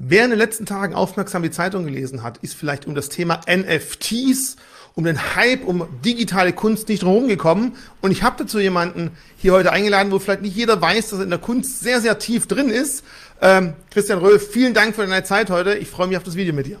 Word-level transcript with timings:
Wer 0.00 0.24
in 0.24 0.30
den 0.30 0.38
letzten 0.38 0.64
Tagen 0.64 0.94
aufmerksam 0.94 1.42
die 1.42 1.50
Zeitung 1.50 1.84
gelesen 1.84 2.22
hat, 2.22 2.38
ist 2.38 2.54
vielleicht 2.54 2.86
um 2.86 2.94
das 2.94 3.08
Thema 3.08 3.40
NFTs, 3.48 4.54
um 4.94 5.02
den 5.02 5.34
Hype, 5.34 5.66
um 5.66 5.88
digitale 6.04 6.52
Kunst 6.52 6.88
nicht 6.88 7.02
drumherum 7.02 7.26
gekommen. 7.26 7.74
Und 8.00 8.12
ich 8.12 8.22
habe 8.22 8.36
dazu 8.38 8.60
jemanden 8.60 9.10
hier 9.38 9.54
heute 9.54 9.72
eingeladen, 9.72 10.12
wo 10.12 10.20
vielleicht 10.20 10.42
nicht 10.42 10.54
jeder 10.54 10.80
weiß, 10.80 11.10
dass 11.10 11.18
er 11.18 11.24
in 11.24 11.30
der 11.30 11.40
Kunst 11.40 11.80
sehr, 11.80 12.00
sehr 12.00 12.16
tief 12.20 12.46
drin 12.46 12.68
ist. 12.68 13.04
Ähm, 13.42 13.72
Christian 13.90 14.20
Röhl, 14.20 14.38
vielen 14.38 14.72
Dank 14.72 14.94
für 14.94 15.04
deine 15.04 15.24
Zeit 15.24 15.50
heute. 15.50 15.74
Ich 15.74 15.88
freue 15.88 16.06
mich 16.06 16.16
auf 16.16 16.22
das 16.22 16.36
Video 16.36 16.54
mit 16.54 16.66
dir. 16.66 16.78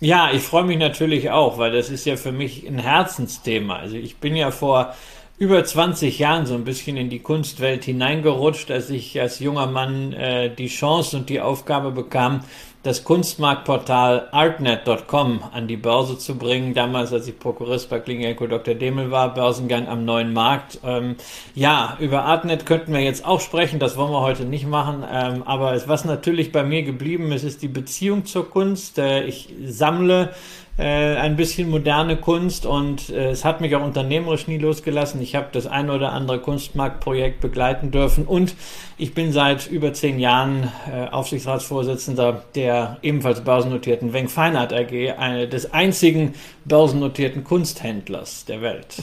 Ja, 0.00 0.32
ich 0.32 0.42
freue 0.42 0.64
mich 0.64 0.78
natürlich 0.78 1.30
auch, 1.30 1.58
weil 1.58 1.70
das 1.70 1.90
ist 1.90 2.06
ja 2.06 2.16
für 2.16 2.32
mich 2.32 2.66
ein 2.66 2.78
Herzensthema. 2.78 3.76
Also 3.76 3.94
ich 3.94 4.16
bin 4.16 4.34
ja 4.34 4.50
vor 4.50 4.96
über 5.38 5.64
20 5.64 6.18
Jahren 6.18 6.46
so 6.46 6.54
ein 6.54 6.64
bisschen 6.64 6.96
in 6.96 7.10
die 7.10 7.20
Kunstwelt 7.20 7.84
hineingerutscht, 7.84 8.70
als 8.70 8.90
ich 8.90 9.20
als 9.20 9.38
junger 9.38 9.66
Mann 9.66 10.12
äh, 10.12 10.54
die 10.54 10.66
Chance 10.66 11.16
und 11.16 11.28
die 11.28 11.40
Aufgabe 11.40 11.92
bekam, 11.92 12.40
das 12.82 13.04
Kunstmarktportal 13.04 14.28
artnet.com 14.30 15.42
an 15.52 15.68
die 15.68 15.76
Börse 15.76 16.16
zu 16.16 16.36
bringen. 16.36 16.74
Damals, 16.74 17.12
als 17.12 17.28
ich 17.28 17.38
Prokurist 17.38 17.90
bei 17.90 17.98
Klingelko 17.98 18.46
Dr. 18.46 18.74
Demel 18.74 19.10
war, 19.10 19.34
Börsengang 19.34 19.88
am 19.88 20.04
neuen 20.04 20.32
Markt. 20.32 20.80
Ähm, 20.84 21.16
ja, 21.54 21.96
über 22.00 22.24
Artnet 22.24 22.66
könnten 22.66 22.92
wir 22.92 23.00
jetzt 23.00 23.24
auch 23.24 23.40
sprechen, 23.40 23.78
das 23.78 23.96
wollen 23.96 24.12
wir 24.12 24.20
heute 24.20 24.44
nicht 24.44 24.66
machen. 24.66 25.04
Ähm, 25.10 25.42
aber 25.44 25.80
was 25.86 26.04
natürlich 26.04 26.50
bei 26.50 26.62
mir 26.62 26.82
geblieben 26.82 27.30
ist, 27.32 27.44
ist 27.44 27.62
die 27.62 27.68
Beziehung 27.68 28.24
zur 28.24 28.48
Kunst. 28.48 28.98
Äh, 28.98 29.24
ich 29.24 29.52
sammle 29.64 30.30
äh, 30.78 31.16
ein 31.16 31.36
bisschen 31.36 31.68
moderne 31.68 32.16
Kunst 32.16 32.64
und 32.64 33.10
äh, 33.10 33.30
es 33.30 33.44
hat 33.44 33.60
mich 33.60 33.74
auch 33.74 33.82
unternehmerisch 33.82 34.46
nie 34.46 34.58
losgelassen. 34.58 35.20
Ich 35.20 35.34
habe 35.34 35.48
das 35.50 35.66
ein 35.66 35.90
oder 35.90 36.12
andere 36.12 36.38
Kunstmarktprojekt 36.38 37.40
begleiten 37.40 37.90
dürfen 37.90 38.24
und 38.24 38.54
ich 38.96 39.12
bin 39.12 39.32
seit 39.32 39.66
über 39.66 39.92
zehn 39.92 40.20
Jahren 40.20 40.72
äh, 40.90 41.08
Aufsichtsratsvorsitzender 41.08 42.44
der 42.54 42.98
ebenfalls 43.02 43.40
börsennotierten 43.40 44.12
Weng 44.12 44.28
Feinart 44.28 44.72
AG, 44.72 45.18
eine, 45.18 45.48
des 45.48 45.72
einzigen 45.72 46.34
börsennotierten 46.64 47.42
Kunsthändlers 47.42 48.44
der 48.44 48.62
Welt. 48.62 49.02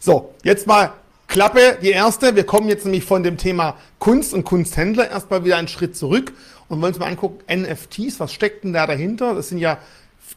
So, 0.00 0.34
jetzt 0.44 0.66
mal 0.66 0.92
Klappe, 1.28 1.78
die 1.80 1.92
erste. 1.92 2.36
Wir 2.36 2.44
kommen 2.44 2.68
jetzt 2.68 2.84
nämlich 2.84 3.04
von 3.04 3.22
dem 3.22 3.38
Thema 3.38 3.76
Kunst 3.98 4.34
und 4.34 4.44
Kunsthändler 4.44 5.10
erstmal 5.10 5.46
wieder 5.46 5.56
einen 5.56 5.68
Schritt 5.68 5.96
zurück 5.96 6.34
und 6.68 6.82
wollen 6.82 6.92
uns 6.92 6.98
mal 6.98 7.06
angucken, 7.06 7.38
NFTs, 7.50 8.20
was 8.20 8.34
steckt 8.34 8.64
denn 8.64 8.74
da 8.74 8.86
dahinter? 8.86 9.34
Das 9.34 9.48
sind 9.48 9.56
ja 9.56 9.78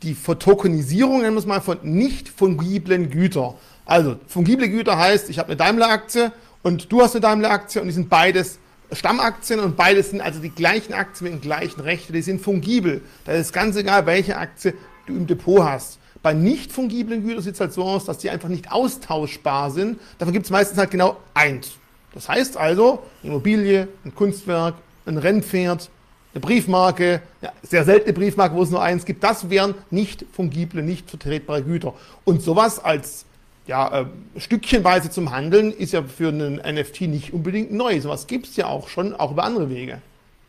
die 0.04 0.14
Vertokenisierung, 0.14 1.22
nennen 1.22 1.36
wir 1.36 1.40
es 1.40 1.46
mal, 1.46 1.62
von 1.62 1.80
nicht 1.84 2.30
fungiblen 2.30 3.10
Gütern. 3.10 3.56
Also, 3.86 4.18
fungible 4.28 4.68
Güter 4.68 4.98
heißt, 4.98 5.30
ich 5.30 5.38
habe 5.38 5.50
eine 5.50 5.58
Daimler-Aktie 5.58 6.32
und 6.64 6.92
du 6.92 7.02
hast 7.02 7.14
eine 7.14 7.22
Daimler-Aktie 7.22 7.82
und 7.82 7.88
die 7.88 7.94
sind 7.94 8.10
beides 8.10 8.60
Stammaktien 8.92 9.60
und 9.60 9.76
beides 9.76 10.10
sind 10.12 10.22
also 10.22 10.40
die 10.40 10.50
gleichen 10.50 10.94
Aktien 10.94 11.32
mit 11.32 11.34
den 11.34 11.42
gleichen 11.42 11.82
Rechten, 11.82 12.14
die 12.14 12.22
sind 12.22 12.42
fungibel. 12.42 13.02
Da 13.26 13.34
ist 13.34 13.54
ganz 13.54 13.76
egal, 13.76 14.06
welche 14.06 14.38
Aktie 14.38 14.73
du 15.06 15.14
im 15.14 15.28
Depot 15.28 15.64
hast. 15.64 16.00
Bei 16.23 16.34
nicht 16.34 16.72
fungiblen 16.72 17.23
Gütern 17.23 17.44
sieht 17.44 17.54
es 17.54 17.60
halt 17.60 17.73
so 17.73 17.84
aus, 17.84 18.06
dass 18.06 18.18
die 18.18 18.32
einfach 18.32 18.50
nicht 18.50 18.72
austauschbar 18.72 19.70
sind. 19.70 20.00
Davon 20.18 20.34
gibt 20.34 20.46
es 20.46 20.52
meistens 20.52 20.80
halt 20.80 20.90
genau 20.90 21.18
eins. 21.36 21.73
Das 22.14 22.28
heißt 22.30 22.58
also, 22.58 23.04
Immobilie, 23.22 23.88
ein 24.04 24.16
Kunstwerk, 24.16 24.76
ein 25.06 25.18
Rennpferd, 25.18 25.92
eine 26.36 26.41
Briefmarke, 26.41 27.22
ja, 27.41 27.53
sehr 27.64 27.86
seltene 27.86 28.11
Briefmarke, 28.11 28.55
wo 28.55 28.61
es 28.61 28.69
nur 28.69 28.81
eins 28.81 29.05
gibt, 29.05 29.23
das 29.23 29.50
wären 29.50 29.73
nicht 29.89 30.25
fungible, 30.33 30.83
nicht 30.83 31.09
vertretbare 31.09 31.64
Güter. 31.64 31.94
Und 32.25 32.42
sowas 32.42 32.83
als 32.83 33.25
ja, 33.67 34.02
äh, 34.02 34.05
stückchenweise 34.38 35.09
zum 35.09 35.31
Handeln 35.31 35.72
ist 35.72 35.94
ja 35.94 36.03
für 36.03 36.27
einen 36.27 36.55
NFT 36.58 37.02
nicht 37.02 37.33
unbedingt 37.33 37.72
neu. 37.72 38.00
Sowas 38.02 38.27
gibt 38.27 38.47
es 38.47 38.58
ja 38.58 38.67
auch 38.67 38.89
schon, 38.89 39.16
auch 39.16 39.31
über 39.31 39.44
andere 39.44 39.69
Wege. 39.69 40.02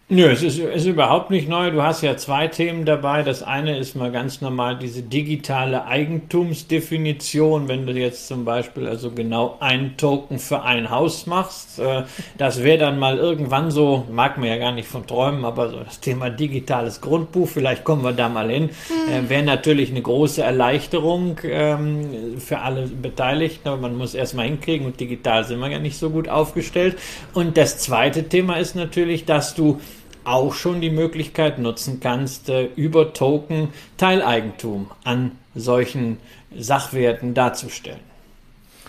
Nö, 0.09 0.29
es 0.31 0.45
ist, 0.45 0.61
ist 0.61 0.87
überhaupt 0.87 1.33
nicht 1.33 1.49
neu. 1.49 1.73
Du 1.73 1.83
hast 1.83 2.01
ja 2.01 2.17
zwei 2.17 2.47
Themen 2.47 2.85
dabei. 2.85 3.25
Das 3.25 3.43
eine 3.43 3.77
ist 3.77 3.97
mal 3.97 4.13
ganz 4.13 4.41
normal 4.41 4.79
diese 4.79 5.03
digitale 5.03 5.85
Eigentumsdefinition. 5.85 7.67
Wenn 7.67 7.87
du 7.89 7.93
jetzt 7.93 8.29
zum 8.29 8.45
Beispiel 8.45 8.87
also 8.87 9.11
genau 9.11 9.57
ein 9.59 9.97
Token 9.97 10.39
für 10.39 10.63
ein 10.63 10.91
Haus 10.91 11.27
machst, 11.27 11.81
äh, 11.81 12.05
das 12.39 12.63
wäre 12.63 12.79
dann 12.79 13.01
mal 13.01 13.19
irgendwann 13.19 13.73
so, 13.73 14.07
mag 14.09 14.39
man 14.39 14.47
ja 14.47 14.59
gar 14.59 14.71
nicht 14.71 14.87
von 14.87 15.09
träumen, 15.09 15.45
aber 15.45 15.71
so 15.71 15.81
das 15.81 15.99
Thema 15.99 16.31
digitales 16.31 17.01
Grundbuch, 17.01 17.49
vielleicht 17.49 17.83
kommen 17.83 18.05
wir 18.05 18.13
da 18.13 18.29
mal 18.29 18.49
hin, 18.49 18.71
äh, 19.11 19.29
wäre 19.29 19.43
natürlich 19.43 19.91
eine 19.91 20.03
große 20.03 20.41
Erleichterung 20.41 21.41
ähm, 21.43 22.39
für 22.39 22.61
alle 22.61 22.87
Beteiligten. 22.87 23.67
Aber 23.71 23.79
man 23.79 23.97
muss 23.97 24.15
erstmal 24.15 24.47
hinkriegen 24.47 24.87
und 24.87 25.01
digital 25.01 25.43
sind 25.43 25.59
wir 25.59 25.69
ja 25.69 25.81
nicht 25.81 25.99
so 25.99 26.11
gut 26.11 26.29
aufgestellt. 26.29 26.97
Und 27.35 27.57
das 27.57 27.79
zweite 27.79 28.29
Thema 28.29 28.59
ist 28.59 28.77
natürlich, 28.77 29.25
dass 29.25 29.57
du 29.57 29.81
auch 30.27 30.55
schon 30.55 30.81
die 30.81 30.91
Möglichkeit 30.91 31.59
nutzen 31.59 32.01
kannst, 32.01 32.49
äh, 32.49 32.65
über 32.77 33.13
Token 33.13 33.69
Teileigentum 33.97 34.91
an 35.05 35.33
solchen 35.55 36.19
Sachwerten 36.57 37.35
darzustellen. 37.35 38.01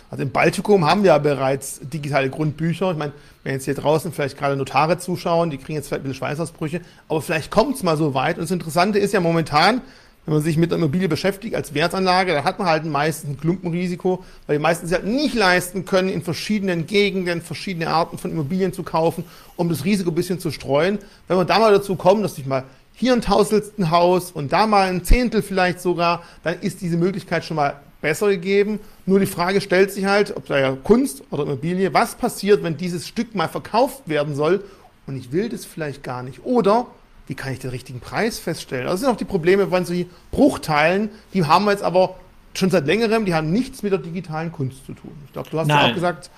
Also 0.10 0.24
im 0.24 0.32
Baltikum 0.32 0.86
haben 0.86 1.04
wir 1.04 1.10
ja 1.10 1.18
bereits 1.18 1.82
digitale 1.82 2.30
Grundbücher. 2.30 2.92
Ich 2.92 2.98
meine, 2.98 3.12
wenn 3.44 3.54
jetzt 3.54 3.66
hier 3.66 3.74
draußen 3.74 4.14
vielleicht 4.14 4.38
gerade 4.38 4.56
Notare 4.56 4.98
zuschauen, 4.98 5.50
die 5.50 5.58
kriegen 5.58 5.76
jetzt 5.76 5.90
vielleicht 5.90 6.02
ein 6.02 6.04
bisschen 6.04 6.20
Schweißausbrüche, 6.20 6.82
aber 7.10 7.22
vielleicht 7.22 7.52
kommt 7.52 7.76
es 7.76 7.84
mal 7.84 7.98
so 7.98 8.14
weit. 8.14 8.38
Und 8.38 8.44
das 8.44 8.52
Interessante 8.52 9.00
ist 9.00 9.14
ja 9.14 9.20
momentan, 9.20 9.82
wenn 10.28 10.34
man 10.34 10.44
sich 10.44 10.58
mit 10.58 10.72
der 10.72 10.78
Immobilie 10.78 11.08
beschäftigt 11.08 11.56
als 11.56 11.74
Wertanlage, 11.74 12.34
da 12.34 12.44
hat 12.44 12.60
man 12.60 12.68
halt 12.68 12.84
meistens 12.84 13.30
ein 13.30 13.40
Klumpenrisiko, 13.40 14.26
weil 14.46 14.58
die 14.58 14.62
meisten 14.62 14.86
sich 14.86 14.94
halt 14.94 15.08
nicht 15.08 15.34
leisten 15.34 15.86
können, 15.86 16.10
in 16.10 16.22
verschiedenen 16.22 16.86
Gegenden 16.86 17.42
verschiedene 17.42 17.88
Arten 17.88 18.18
von 18.18 18.32
Immobilien 18.32 18.74
zu 18.74 18.84
kaufen, 18.84 19.24
um 19.56 19.70
das 19.70 19.86
Risiko 19.86 20.12
ein 20.12 20.16
bisschen 20.16 20.38
zu 20.38 20.52
streuen. 20.52 21.00
Wenn 21.30 21.38
man 21.38 21.48
da 21.48 21.60
mal 21.60 21.72
dazu 21.72 21.96
kommt, 21.96 22.26
dass 22.26 22.36
sich 22.36 22.46
mal 22.46 22.66
hier 22.94 23.14
ein 23.14 23.22
Tausendstel 23.22 23.90
Haus 23.90 24.32
und 24.32 24.52
da 24.52 24.68
mal 24.68 24.90
ein 24.90 25.06
Zehntel 25.06 25.42
vielleicht 25.42 25.80
sogar, 25.80 26.24
dann 26.44 26.60
ist 26.60 26.82
diese 26.82 26.98
Möglichkeit 26.98 27.46
schon 27.46 27.56
mal 27.56 27.80
besser 28.02 28.28
gegeben. 28.28 28.82
Nur 29.06 29.22
die 29.22 29.28
Frage 29.28 29.62
stellt 29.62 29.94
sich 29.94 30.08
halt, 30.08 30.36
ob 30.36 30.46
da 30.48 30.60
ja 30.60 30.76
Kunst 30.84 31.24
oder 31.32 31.44
Immobilie, 31.44 31.94
was 31.94 32.16
passiert, 32.16 32.64
wenn 32.64 32.76
dieses 32.76 33.08
Stück 33.08 33.34
mal 33.34 33.48
verkauft 33.48 34.10
werden 34.10 34.36
soll 34.36 34.62
und 35.06 35.16
ich 35.16 35.32
will 35.32 35.48
das 35.48 35.64
vielleicht 35.64 36.04
gar 36.04 36.22
nicht. 36.22 36.44
Oder 36.44 36.88
wie 37.28 37.36
kann 37.36 37.54
ich 37.54 37.60
den 37.60 37.70
richtigen 37.70 38.00
Preis 38.00 38.40
feststellen? 38.40 38.88
Das 38.88 39.00
sind 39.00 39.10
auch 39.10 39.18
die 39.18 39.26
Probleme 39.26 39.68
bei 39.68 39.84
solchen 39.84 40.10
Bruchteilen, 40.32 41.10
die 41.34 41.46
haben 41.46 41.66
wir 41.66 41.72
jetzt 41.72 41.84
aber 41.84 42.16
schon 42.54 42.70
seit 42.72 42.88
längerem, 42.88 43.26
die 43.26 43.34
haben 43.34 43.52
nichts 43.52 43.84
mit 43.84 43.92
der 43.92 44.00
digitalen 44.00 44.52
Kunst 44.52 44.86
zu 44.86 44.94
tun. 44.94 45.12
Ich 45.26 45.34
glaube, 45.34 45.50
du 45.50 45.60
hast 45.60 45.68
ja 45.68 45.88
auch 45.88 45.94
gesagt, 45.94 46.32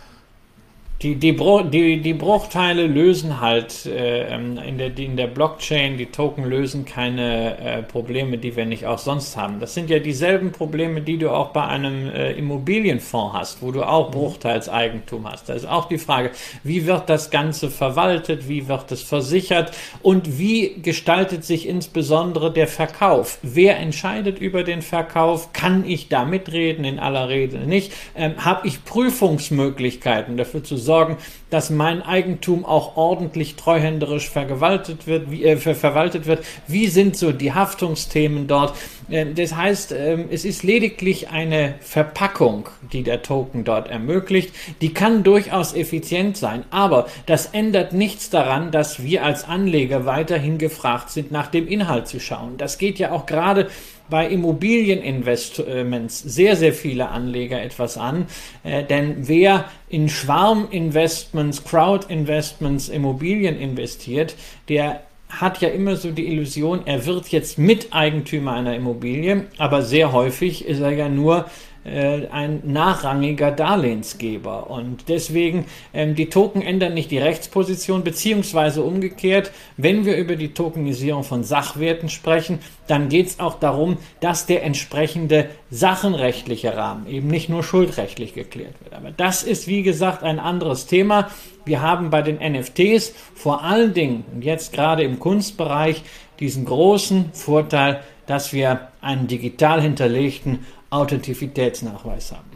die, 1.01 1.15
die, 1.15 1.33
die, 1.71 2.01
die 2.01 2.13
Bruchteile 2.13 2.85
lösen 2.85 3.39
halt 3.39 3.85
äh, 3.85 4.33
ähm, 4.33 4.57
in, 4.57 4.77
der, 4.77 4.97
in 4.97 5.15
der 5.15 5.27
Blockchain, 5.27 5.97
die 5.97 6.07
Token 6.07 6.43
lösen 6.43 6.83
keine 6.83 7.57
äh, 7.57 7.83
Probleme, 7.83 8.37
die 8.37 8.57
wir 8.57 8.65
nicht 8.65 8.85
auch 8.85 8.97
sonst 8.97 9.37
haben. 9.37 9.61
Das 9.61 9.73
sind 9.73 9.89
ja 9.89 9.99
dieselben 9.99 10.51
Probleme, 10.51 10.99
die 10.99 11.17
du 11.17 11.31
auch 11.31 11.51
bei 11.51 11.63
einem 11.63 12.09
äh, 12.09 12.33
Immobilienfonds 12.33 13.33
hast, 13.33 13.61
wo 13.61 13.71
du 13.71 13.83
auch 13.83 14.11
Bruchteilseigentum 14.11 15.25
hast. 15.31 15.47
Da 15.47 15.53
ist 15.53 15.65
auch 15.65 15.87
die 15.87 15.99
Frage, 15.99 16.31
wie 16.63 16.85
wird 16.85 17.09
das 17.09 17.29
Ganze 17.29 17.69
verwaltet, 17.69 18.49
wie 18.49 18.67
wird 18.67 18.91
es 18.91 19.01
versichert 19.01 19.71
und 20.01 20.37
wie 20.37 20.81
gestaltet 20.81 21.45
sich 21.45 21.65
insbesondere 21.65 22.51
der 22.51 22.67
Verkauf? 22.67 23.39
Wer 23.41 23.77
entscheidet 23.77 24.39
über 24.39 24.63
den 24.63 24.81
Verkauf? 24.81 25.53
Kann 25.53 25.85
ich 25.85 26.09
da 26.09 26.25
mitreden? 26.25 26.83
In 26.83 26.99
aller 26.99 27.29
Regel 27.29 27.65
nicht. 27.65 27.93
Ähm, 28.17 28.33
Habe 28.43 28.67
ich 28.67 28.83
Prüfungsmöglichkeiten 28.83 30.35
dafür 30.35 30.61
zu 30.61 30.75
sorgen? 30.89 31.17
Dass 31.49 31.69
mein 31.69 32.01
Eigentum 32.01 32.65
auch 32.65 32.95
ordentlich 32.97 33.55
treuhänderisch 33.55 34.29
vergewaltet 34.29 35.07
wird, 35.07 35.31
wie, 35.31 35.43
äh, 35.43 35.57
verwaltet 35.57 36.25
wird. 36.25 36.43
Wie 36.67 36.87
sind 36.87 37.17
so 37.17 37.31
die 37.31 37.53
Haftungsthemen 37.53 38.47
dort? 38.47 38.73
Äh, 39.09 39.33
das 39.33 39.55
heißt, 39.55 39.91
äh, 39.91 40.25
es 40.29 40.45
ist 40.45 40.63
lediglich 40.63 41.29
eine 41.29 41.75
Verpackung, 41.79 42.69
die 42.93 43.03
der 43.03 43.21
Token 43.21 43.63
dort 43.63 43.89
ermöglicht. 43.89 44.53
Die 44.81 44.93
kann 44.93 45.23
durchaus 45.23 45.73
effizient 45.73 46.37
sein, 46.37 46.63
aber 46.69 47.07
das 47.25 47.47
ändert 47.47 47.93
nichts 47.93 48.29
daran, 48.29 48.71
dass 48.71 49.03
wir 49.03 49.25
als 49.25 49.43
Anleger 49.43 50.05
weiterhin 50.05 50.57
gefragt 50.57 51.09
sind, 51.09 51.31
nach 51.31 51.47
dem 51.47 51.67
Inhalt 51.67 52.07
zu 52.07 52.19
schauen. 52.19 52.57
Das 52.57 52.77
geht 52.77 52.99
ja 52.99 53.11
auch 53.11 53.25
gerade 53.25 53.67
bei 54.09 54.27
Immobilieninvestments 54.27 56.19
sehr, 56.19 56.55
sehr 56.55 56.73
viele 56.73 57.09
Anleger 57.09 57.61
etwas 57.61 57.97
an. 57.97 58.25
Äh, 58.63 58.83
denn 58.83 59.27
wer 59.27 59.65
in 59.87 60.09
Schwarminvestments, 60.09 61.38
Crowdinvestments, 61.63 62.89
Immobilien 62.89 63.59
investiert, 63.59 64.35
der 64.67 65.01
hat 65.29 65.61
ja 65.61 65.69
immer 65.69 65.95
so 65.95 66.11
die 66.11 66.27
Illusion, 66.27 66.85
er 66.85 67.05
wird 67.05 67.29
jetzt 67.29 67.57
Miteigentümer 67.57 68.53
einer 68.53 68.75
Immobilie, 68.75 69.45
aber 69.57 69.83
sehr 69.83 70.11
häufig 70.11 70.65
ist 70.65 70.79
er 70.79 70.91
ja 70.91 71.07
nur 71.07 71.45
äh, 71.85 72.27
ein 72.27 72.61
nachrangiger 72.65 73.51
Darlehensgeber. 73.51 74.69
Und 74.69 75.07
deswegen, 75.07 75.65
ähm, 75.93 76.13
die 76.15 76.29
Token 76.29 76.61
ändern 76.61 76.93
nicht 76.93 77.09
die 77.09 77.17
Rechtsposition, 77.17 78.03
beziehungsweise 78.03 78.83
umgekehrt, 78.83 79.51
wenn 79.77 80.05
wir 80.05 80.17
über 80.17 80.35
die 80.35 80.53
Tokenisierung 80.53 81.23
von 81.23 81.43
Sachwerten 81.43 82.09
sprechen, 82.09 82.59
dann 82.87 83.07
geht 83.07 83.27
es 83.27 83.39
auch 83.39 83.59
darum, 83.59 83.97
dass 84.19 84.45
der 84.45 84.63
entsprechende 84.63 85.49
sachenrechtliche 85.71 86.75
Rahmen 86.75 87.07
eben 87.07 87.27
nicht 87.27 87.47
nur 87.47 87.63
schuldrechtlich 87.63 88.33
geklärt 88.33 88.75
wird. 88.83 88.93
Aber 88.93 89.11
das 89.11 89.43
ist, 89.43 89.67
wie 89.67 89.83
gesagt, 89.83 90.23
ein 90.23 90.39
anderes 90.39 90.85
Thema. 90.85 91.29
Wir 91.63 91.81
haben 91.81 92.09
bei 92.09 92.21
den 92.21 92.37
NFTs 92.37 93.13
vor 93.35 93.63
allen 93.63 93.93
Dingen, 93.93 94.25
jetzt 94.41 94.73
gerade 94.73 95.03
im 95.03 95.19
Kunstbereich, 95.19 96.03
diesen 96.39 96.65
großen 96.65 97.31
Vorteil, 97.33 98.01
dass 98.25 98.53
wir 98.53 98.89
einen 99.01 99.27
digital 99.27 99.81
hinterlegten 99.81 100.65
Authentifitätsnachweis 100.89 102.31
haben. 102.31 102.49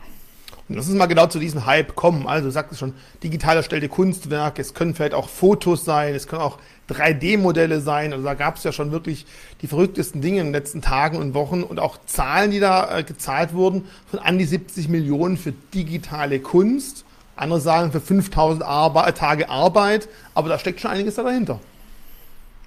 Und 0.69 0.75
lass 0.77 0.87
uns 0.87 0.97
mal 0.97 1.07
genau 1.07 1.27
zu 1.27 1.39
diesem 1.39 1.65
Hype 1.65 1.95
kommen. 1.95 2.25
Also, 2.25 2.47
du 2.47 2.51
sagtest 2.51 2.79
schon, 2.79 2.93
digital 3.21 3.57
erstellte 3.57 3.89
Kunstwerke, 3.89 4.61
es 4.61 4.73
können 4.73 4.95
vielleicht 4.95 5.13
auch 5.13 5.27
Fotos 5.27 5.83
sein, 5.83 6.15
es 6.15 6.27
können 6.27 6.41
auch 6.41 6.57
3D-Modelle 6.89 7.81
sein. 7.81 8.13
Also 8.13 8.25
da 8.25 8.33
gab 8.33 8.57
es 8.57 8.63
ja 8.63 8.71
schon 8.71 8.91
wirklich 8.91 9.25
die 9.61 9.67
verrücktesten 9.67 10.21
Dinge 10.21 10.39
in 10.39 10.47
den 10.47 10.53
letzten 10.53 10.81
Tagen 10.81 11.17
und 11.17 11.33
Wochen 11.33 11.63
und 11.63 11.79
auch 11.79 11.97
Zahlen, 12.05 12.51
die 12.51 12.59
da 12.59 12.99
äh, 12.99 13.03
gezahlt 13.03 13.53
wurden, 13.53 13.85
von 14.09 14.19
an 14.19 14.37
die 14.37 14.45
70 14.45 14.89
Millionen 14.89 15.37
für 15.37 15.53
digitale 15.73 16.39
Kunst. 16.39 17.05
Andere 17.35 17.61
sagen 17.61 17.91
für 17.91 18.01
5000 18.01 18.63
Arbe 18.63 19.13
Tage 19.13 19.49
Arbeit, 19.49 20.07
aber 20.35 20.49
da 20.49 20.59
steckt 20.59 20.81
schon 20.81 20.91
einiges 20.91 21.15
dahinter. 21.15 21.59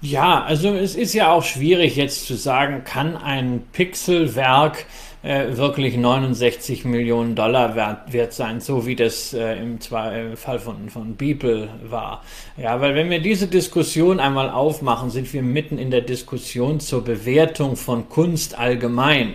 Ja, 0.01 0.43
also 0.43 0.73
es 0.75 0.95
ist 0.95 1.13
ja 1.13 1.31
auch 1.31 1.43
schwierig 1.43 1.95
jetzt 1.95 2.27
zu 2.27 2.35
sagen, 2.35 2.83
kann 2.83 3.17
ein 3.17 3.63
Pixelwerk 3.71 4.85
äh, 5.27 5.57
wirklich 5.57 5.97
69 5.97 6.85
Millionen 6.85 7.35
Dollar 7.35 7.75
wert, 7.75 8.13
wert 8.13 8.31
sein, 8.31 8.61
so 8.61 8.87
wie 8.87 8.95
das 8.95 9.33
äh, 9.33 9.57
im 9.57 9.75
äh, 9.75 10.35
Fall 10.37 10.59
von, 10.59 10.89
von 10.89 11.15
Beeple 11.15 11.67
war. 11.83 12.23
Ja, 12.55 12.79
weil 12.79 12.95
wenn 12.95 13.09
wir 13.09 13.19
diese 13.19 13.47
Diskussion 13.47 14.21
einmal 14.21 14.49
aufmachen, 14.49 15.09
sind 15.09 15.31
wir 15.33 15.43
mitten 15.43 15.77
in 15.77 15.91
der 15.91 16.01
Diskussion 16.01 16.79
zur 16.79 17.03
Bewertung 17.03 17.75
von 17.75 18.07
Kunst 18.07 18.57
allgemein. 18.57 19.33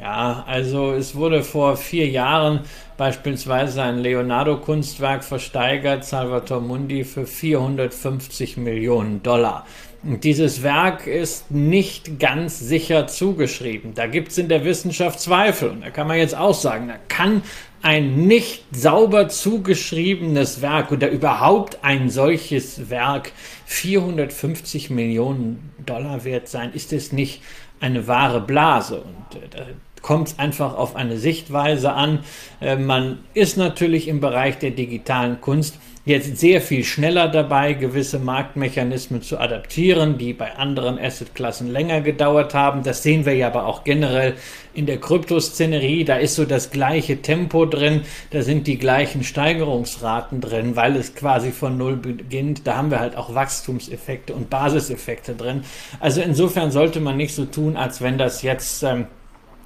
Ja, 0.00 0.44
also 0.46 0.92
es 0.92 1.16
wurde 1.16 1.42
vor 1.42 1.76
vier 1.76 2.08
Jahren 2.08 2.60
beispielsweise 2.96 3.82
ein 3.82 3.98
Leonardo-Kunstwerk 3.98 5.24
versteigert, 5.24 6.04
Salvator 6.04 6.60
Mundi, 6.60 7.04
für 7.04 7.26
450 7.26 8.58
Millionen 8.58 9.22
Dollar. 9.22 9.66
Dieses 10.04 10.64
Werk 10.64 11.06
ist 11.06 11.52
nicht 11.52 12.18
ganz 12.18 12.58
sicher 12.58 13.06
zugeschrieben. 13.06 13.94
Da 13.94 14.08
gibt 14.08 14.32
es 14.32 14.38
in 14.38 14.48
der 14.48 14.64
Wissenschaft 14.64 15.20
Zweifel. 15.20 15.70
Und 15.70 15.82
da 15.82 15.90
kann 15.90 16.08
man 16.08 16.18
jetzt 16.18 16.36
auch 16.36 16.54
sagen, 16.54 16.88
da 16.88 16.96
kann 17.06 17.42
ein 17.82 18.26
nicht 18.26 18.64
sauber 18.72 19.28
zugeschriebenes 19.28 20.60
Werk 20.60 20.90
oder 20.90 21.08
überhaupt 21.08 21.84
ein 21.84 22.10
solches 22.10 22.90
Werk 22.90 23.30
450 23.66 24.90
Millionen 24.90 25.70
Dollar 25.86 26.24
wert 26.24 26.48
sein. 26.48 26.72
Ist 26.72 26.92
es 26.92 27.12
nicht 27.12 27.40
eine 27.78 28.08
wahre 28.08 28.40
Blase? 28.40 29.02
Und 29.02 29.42
äh, 29.42 29.66
kommt 30.02 30.28
es 30.28 30.38
einfach 30.38 30.76
auf 30.76 30.96
eine 30.96 31.16
Sichtweise 31.16 31.92
an. 31.92 32.20
Äh, 32.60 32.76
man 32.76 33.20
ist 33.34 33.56
natürlich 33.56 34.08
im 34.08 34.20
Bereich 34.20 34.58
der 34.58 34.72
digitalen 34.72 35.40
Kunst 35.40 35.78
jetzt 36.04 36.36
sehr 36.38 36.60
viel 36.60 36.82
schneller 36.82 37.28
dabei, 37.28 37.74
gewisse 37.74 38.18
Marktmechanismen 38.18 39.22
zu 39.22 39.38
adaptieren, 39.38 40.18
die 40.18 40.32
bei 40.32 40.56
anderen 40.56 40.98
Assetklassen 40.98 41.70
länger 41.70 42.00
gedauert 42.00 42.54
haben. 42.54 42.82
Das 42.82 43.04
sehen 43.04 43.24
wir 43.24 43.34
ja 43.34 43.46
aber 43.46 43.66
auch 43.66 43.84
generell 43.84 44.34
in 44.74 44.86
der 44.86 44.98
Kryptoszenerie. 44.98 46.04
Da 46.04 46.16
ist 46.16 46.34
so 46.34 46.44
das 46.44 46.70
gleiche 46.70 47.22
Tempo 47.22 47.66
drin, 47.66 48.02
da 48.30 48.42
sind 48.42 48.66
die 48.66 48.78
gleichen 48.78 49.22
Steigerungsraten 49.22 50.40
drin, 50.40 50.74
weil 50.74 50.96
es 50.96 51.14
quasi 51.14 51.52
von 51.52 51.78
Null 51.78 51.96
beginnt. 51.96 52.66
Da 52.66 52.76
haben 52.76 52.90
wir 52.90 52.98
halt 52.98 53.16
auch 53.16 53.34
Wachstumseffekte 53.34 54.34
und 54.34 54.50
Basiseffekte 54.50 55.34
drin. 55.34 55.62
Also 56.00 56.20
insofern 56.20 56.72
sollte 56.72 56.98
man 56.98 57.16
nicht 57.16 57.34
so 57.34 57.44
tun, 57.44 57.76
als 57.76 58.00
wenn 58.00 58.18
das 58.18 58.42
jetzt 58.42 58.82
ähm, 58.82 59.06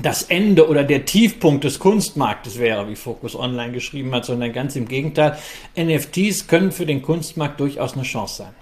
das 0.02 0.24
Ende 0.24 0.68
oder 0.68 0.84
der 0.84 1.04
Tiefpunkt 1.04 1.64
des 1.64 1.78
Kunstmarktes 1.78 2.58
wäre, 2.58 2.88
wie 2.88 2.96
Focus 2.96 3.34
Online 3.34 3.72
geschrieben 3.72 4.14
hat, 4.14 4.24
sondern 4.24 4.52
ganz 4.52 4.76
im 4.76 4.88
Gegenteil. 4.88 5.38
NFTs 5.76 6.46
können 6.46 6.72
für 6.72 6.86
den 6.86 7.02
Kunstmarkt 7.02 7.60
durchaus 7.60 7.94
eine 7.94 8.02
Chance 8.02 8.44
sein. 8.44 8.54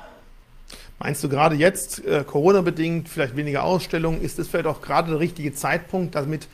Meinst 1.00 1.25
du 1.25 1.28
gerade 1.28 1.56
jetzt, 1.56 2.04
äh, 2.06 2.25
Corona-bedingt, 2.25 3.08
vielleicht 3.08 3.36
weniger 3.36 3.64
Ausstellungen, 3.64 4.22
ist 4.22 4.38
es 4.38 4.48
vielleicht 4.48 4.66
auch 4.66 4.81
gerade 4.81 5.10
der 5.10 5.20
richtige 5.20 5.52
Zeitpunkt, 5.52 6.14
damit 6.14 6.46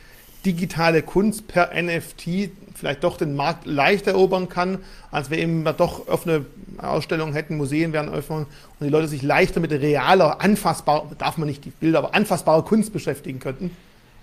digitale 0.46 1.02
Kunst 1.02 1.46
per 1.46 1.70
NFT 1.74 2.50
vielleicht 2.74 3.04
doch 3.04 3.18
den 3.18 3.36
Markt 3.36 3.66
leichter 3.66 4.12
erobern 4.12 4.48
kann, 4.48 4.78
als 5.10 5.30
wir 5.30 5.36
eben 5.36 5.64
doch 5.76 6.08
offene 6.08 6.46
Ausstellungen 6.78 7.34
hätten, 7.34 7.58
Museen 7.58 7.92
werden 7.92 8.10
öffnen 8.10 8.46
und 8.78 8.86
die 8.86 8.88
Leute 8.88 9.08
sich 9.08 9.22
leichter 9.22 9.60
mit 9.60 9.70
realer, 9.70 10.40
anfassbar, 10.40 11.10
darf 11.18 11.36
man 11.36 11.46
nicht 11.46 11.66
die 11.66 11.70
Bilder, 11.70 11.98
aber 11.98 12.14
anfassbarer 12.14 12.64
Kunst 12.64 12.94
beschäftigen 12.94 13.38
könnten? 13.38 13.76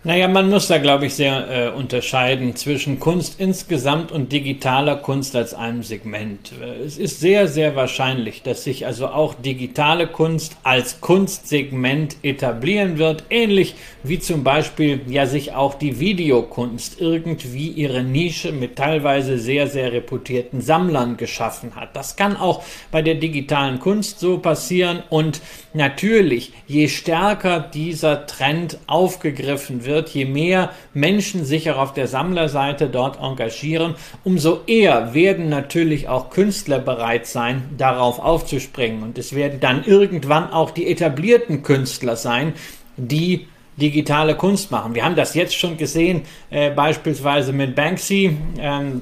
Naja, 0.04 0.28
man 0.28 0.52
muss 0.52 0.68
da, 0.68 0.78
glaube 0.78 1.08
ich, 1.08 1.16
sehr 1.16 1.50
äh, 1.50 1.70
unterscheiden 1.76 2.56
zwischen 2.56 3.00
Kunst 3.00 3.40
insgesamt 3.40 4.12
und 4.12 4.32
digitaler 4.32 4.96
Kunst 4.96 5.36
als 5.36 5.56
einem 5.56 5.82
Segment. 5.82 6.52
Es 6.86 7.00
ist 7.00 7.20
sehr, 7.20 7.48
sehr 7.48 7.76
wahrscheinlich, 7.76 8.44
dass 8.44 8.64
sich 8.64 8.86
also 8.86 9.08
auch 9.08 9.34
digitale 9.34 10.06
Kunst 10.06 10.56
als 10.62 11.02
Kunstsegment 11.02 12.18
etablieren 12.22 13.00
wird, 13.00 13.24
ähnlich 13.32 13.74
wie 14.04 14.20
zum 14.20 14.44
Beispiel 14.44 15.02
ja 15.08 15.26
sich 15.26 15.54
auch 15.54 15.74
die 15.74 16.00
Videokunst 16.00 17.02
irgendwie 17.02 17.70
ihre 17.70 18.04
Nische 18.04 18.52
mit 18.52 18.76
teilweise 18.76 19.40
sehr, 19.40 19.66
sehr 19.66 19.92
reputierten 19.92 20.62
Sammlern 20.62 21.18
geschaffen 21.18 21.76
hat. 21.76 21.96
Das 21.96 22.16
kann 22.16 22.38
auch 22.38 22.64
bei 22.92 23.02
der 23.02 23.16
digitalen 23.16 23.80
Kunst 23.80 24.20
so 24.20 24.38
passieren 24.38 25.02
und 25.10 25.42
natürlich, 25.74 26.54
je 26.68 26.88
stärker 26.88 27.60
dieser 27.60 28.28
Trend 28.28 28.78
aufgegriffen 28.86 29.86
wird, 29.86 29.87
wird, 29.88 30.10
je 30.10 30.26
mehr 30.26 30.72
Menschen 30.94 31.46
sich 31.46 31.72
auch 31.72 31.78
auf 31.78 31.94
der 31.94 32.08
Sammlerseite 32.08 32.90
dort 32.90 33.20
engagieren, 33.20 33.96
umso 34.24 34.60
eher 34.68 35.16
werden 35.16 35.50
natürlich 35.50 36.08
auch 36.08 36.30
Künstler 36.30 36.78
bereit 36.78 37.26
sein, 37.26 37.64
darauf 37.78 38.20
aufzuspringen. 38.20 39.02
Und 39.02 39.18
es 39.18 39.34
werden 39.34 39.60
dann 39.60 39.84
irgendwann 39.84 40.52
auch 40.52 40.70
die 40.70 40.88
etablierten 40.88 41.64
Künstler 41.64 42.16
sein, 42.16 42.54
die 42.98 43.48
digitale 43.78 44.36
Kunst 44.36 44.72
machen. 44.72 44.96
Wir 44.96 45.06
haben 45.06 45.16
das 45.16 45.34
jetzt 45.34 45.56
schon 45.56 45.78
gesehen, 45.78 46.24
äh, 46.50 46.72
beispielsweise 46.72 47.54
mit 47.54 47.76
Banksy. 47.76 48.38
Ähm, 48.60 49.02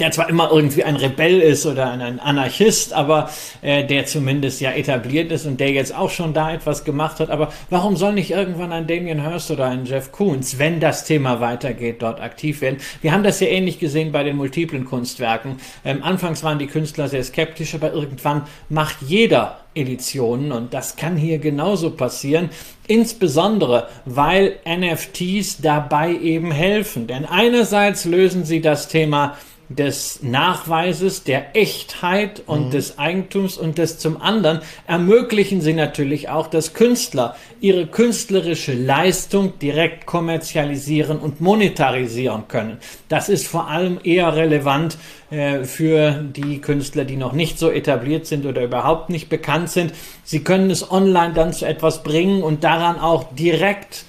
der 0.00 0.10
zwar 0.10 0.28
immer 0.28 0.50
irgendwie 0.50 0.82
ein 0.82 0.96
Rebell 0.96 1.40
ist 1.40 1.66
oder 1.66 1.90
ein 1.90 2.18
Anarchist, 2.18 2.92
aber 2.92 3.30
äh, 3.62 3.84
der 3.86 4.06
zumindest 4.06 4.60
ja 4.60 4.72
etabliert 4.72 5.30
ist 5.30 5.46
und 5.46 5.60
der 5.60 5.70
jetzt 5.70 5.94
auch 5.94 6.10
schon 6.10 6.34
da 6.34 6.52
etwas 6.52 6.84
gemacht 6.84 7.20
hat. 7.20 7.30
Aber 7.30 7.52
warum 7.70 7.96
soll 7.96 8.12
nicht 8.12 8.30
irgendwann 8.30 8.72
ein 8.72 8.86
Damien 8.86 9.22
Hirst 9.22 9.50
oder 9.50 9.66
ein 9.66 9.84
Jeff 9.84 10.10
Koons, 10.10 10.58
wenn 10.58 10.80
das 10.80 11.04
Thema 11.04 11.40
weitergeht, 11.40 12.02
dort 12.02 12.20
aktiv 12.20 12.60
werden? 12.60 12.78
Wir 13.02 13.12
haben 13.12 13.22
das 13.22 13.38
ja 13.40 13.46
ähnlich 13.46 13.78
gesehen 13.78 14.10
bei 14.10 14.24
den 14.24 14.36
multiplen 14.36 14.84
Kunstwerken. 14.84 15.56
Ähm, 15.84 16.02
anfangs 16.02 16.42
waren 16.42 16.58
die 16.58 16.66
Künstler 16.66 17.08
sehr 17.08 17.22
skeptisch, 17.22 17.74
aber 17.74 17.92
irgendwann 17.92 18.42
macht 18.68 18.96
jeder 19.00 19.58
Editionen 19.74 20.52
und 20.52 20.72
das 20.72 20.96
kann 20.96 21.16
hier 21.16 21.38
genauso 21.38 21.90
passieren, 21.90 22.50
insbesondere 22.86 23.88
weil 24.04 24.56
NFTs 24.66 25.58
dabei 25.60 26.14
eben 26.14 26.52
helfen. 26.52 27.06
Denn 27.06 27.24
einerseits 27.24 28.04
lösen 28.04 28.44
sie 28.44 28.60
das 28.60 28.88
Thema 28.88 29.36
des 29.68 30.22
Nachweises, 30.22 31.24
der 31.24 31.56
Echtheit 31.56 32.42
und 32.46 32.66
mhm. 32.66 32.70
des 32.70 32.98
Eigentums 32.98 33.56
und 33.56 33.78
des 33.78 33.98
zum 33.98 34.20
anderen 34.20 34.60
ermöglichen 34.86 35.60
sie 35.60 35.72
natürlich 35.72 36.28
auch, 36.28 36.48
dass 36.48 36.74
Künstler 36.74 37.36
ihre 37.60 37.86
künstlerische 37.86 38.74
Leistung 38.74 39.58
direkt 39.58 40.06
kommerzialisieren 40.06 41.18
und 41.18 41.40
monetarisieren 41.40 42.46
können. 42.48 42.78
Das 43.08 43.28
ist 43.28 43.46
vor 43.46 43.68
allem 43.68 43.98
eher 44.04 44.36
relevant 44.36 44.98
äh, 45.30 45.64
für 45.64 46.12
die 46.12 46.60
Künstler, 46.60 47.04
die 47.04 47.16
noch 47.16 47.32
nicht 47.32 47.58
so 47.58 47.70
etabliert 47.70 48.26
sind 48.26 48.44
oder 48.44 48.62
überhaupt 48.62 49.08
nicht 49.08 49.28
bekannt 49.30 49.70
sind. 49.70 49.94
Sie 50.24 50.44
können 50.44 50.70
es 50.70 50.90
online 50.90 51.32
dann 51.32 51.52
zu 51.52 51.64
etwas 51.64 52.02
bringen 52.02 52.42
und 52.42 52.64
daran 52.64 52.98
auch 52.98 53.32
direkt 53.34 54.04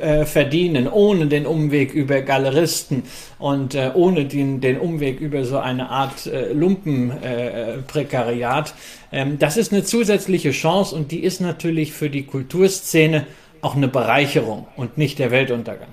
äh, 0.00 0.26
verdienen, 0.26 0.86
ohne 0.86 1.28
den 1.28 1.46
Umweg 1.46 1.94
über 1.94 2.20
Galeristen 2.20 3.04
und 3.38 3.74
äh, 3.74 3.92
ohne 3.94 4.26
den, 4.26 4.60
den 4.60 4.78
Umweg 4.78 5.18
über 5.20 5.44
so 5.44 5.56
eine 5.58 5.88
Art 5.88 6.26
äh, 6.26 6.52
Lumpenprekariat. 6.52 8.74
Äh, 9.10 9.20
ähm, 9.20 9.38
das 9.38 9.56
ist 9.56 9.72
eine 9.72 9.84
zusätzliche 9.84 10.50
Chance 10.50 10.94
und 10.94 11.10
die 11.10 11.20
ist 11.20 11.40
natürlich 11.40 11.94
für 11.94 12.10
die 12.10 12.24
Kulturszene 12.24 13.26
auch 13.62 13.76
eine 13.76 13.88
Bereicherung 13.88 14.66
und 14.76 14.98
nicht 14.98 15.18
der 15.18 15.30
Weltuntergang. 15.30 15.88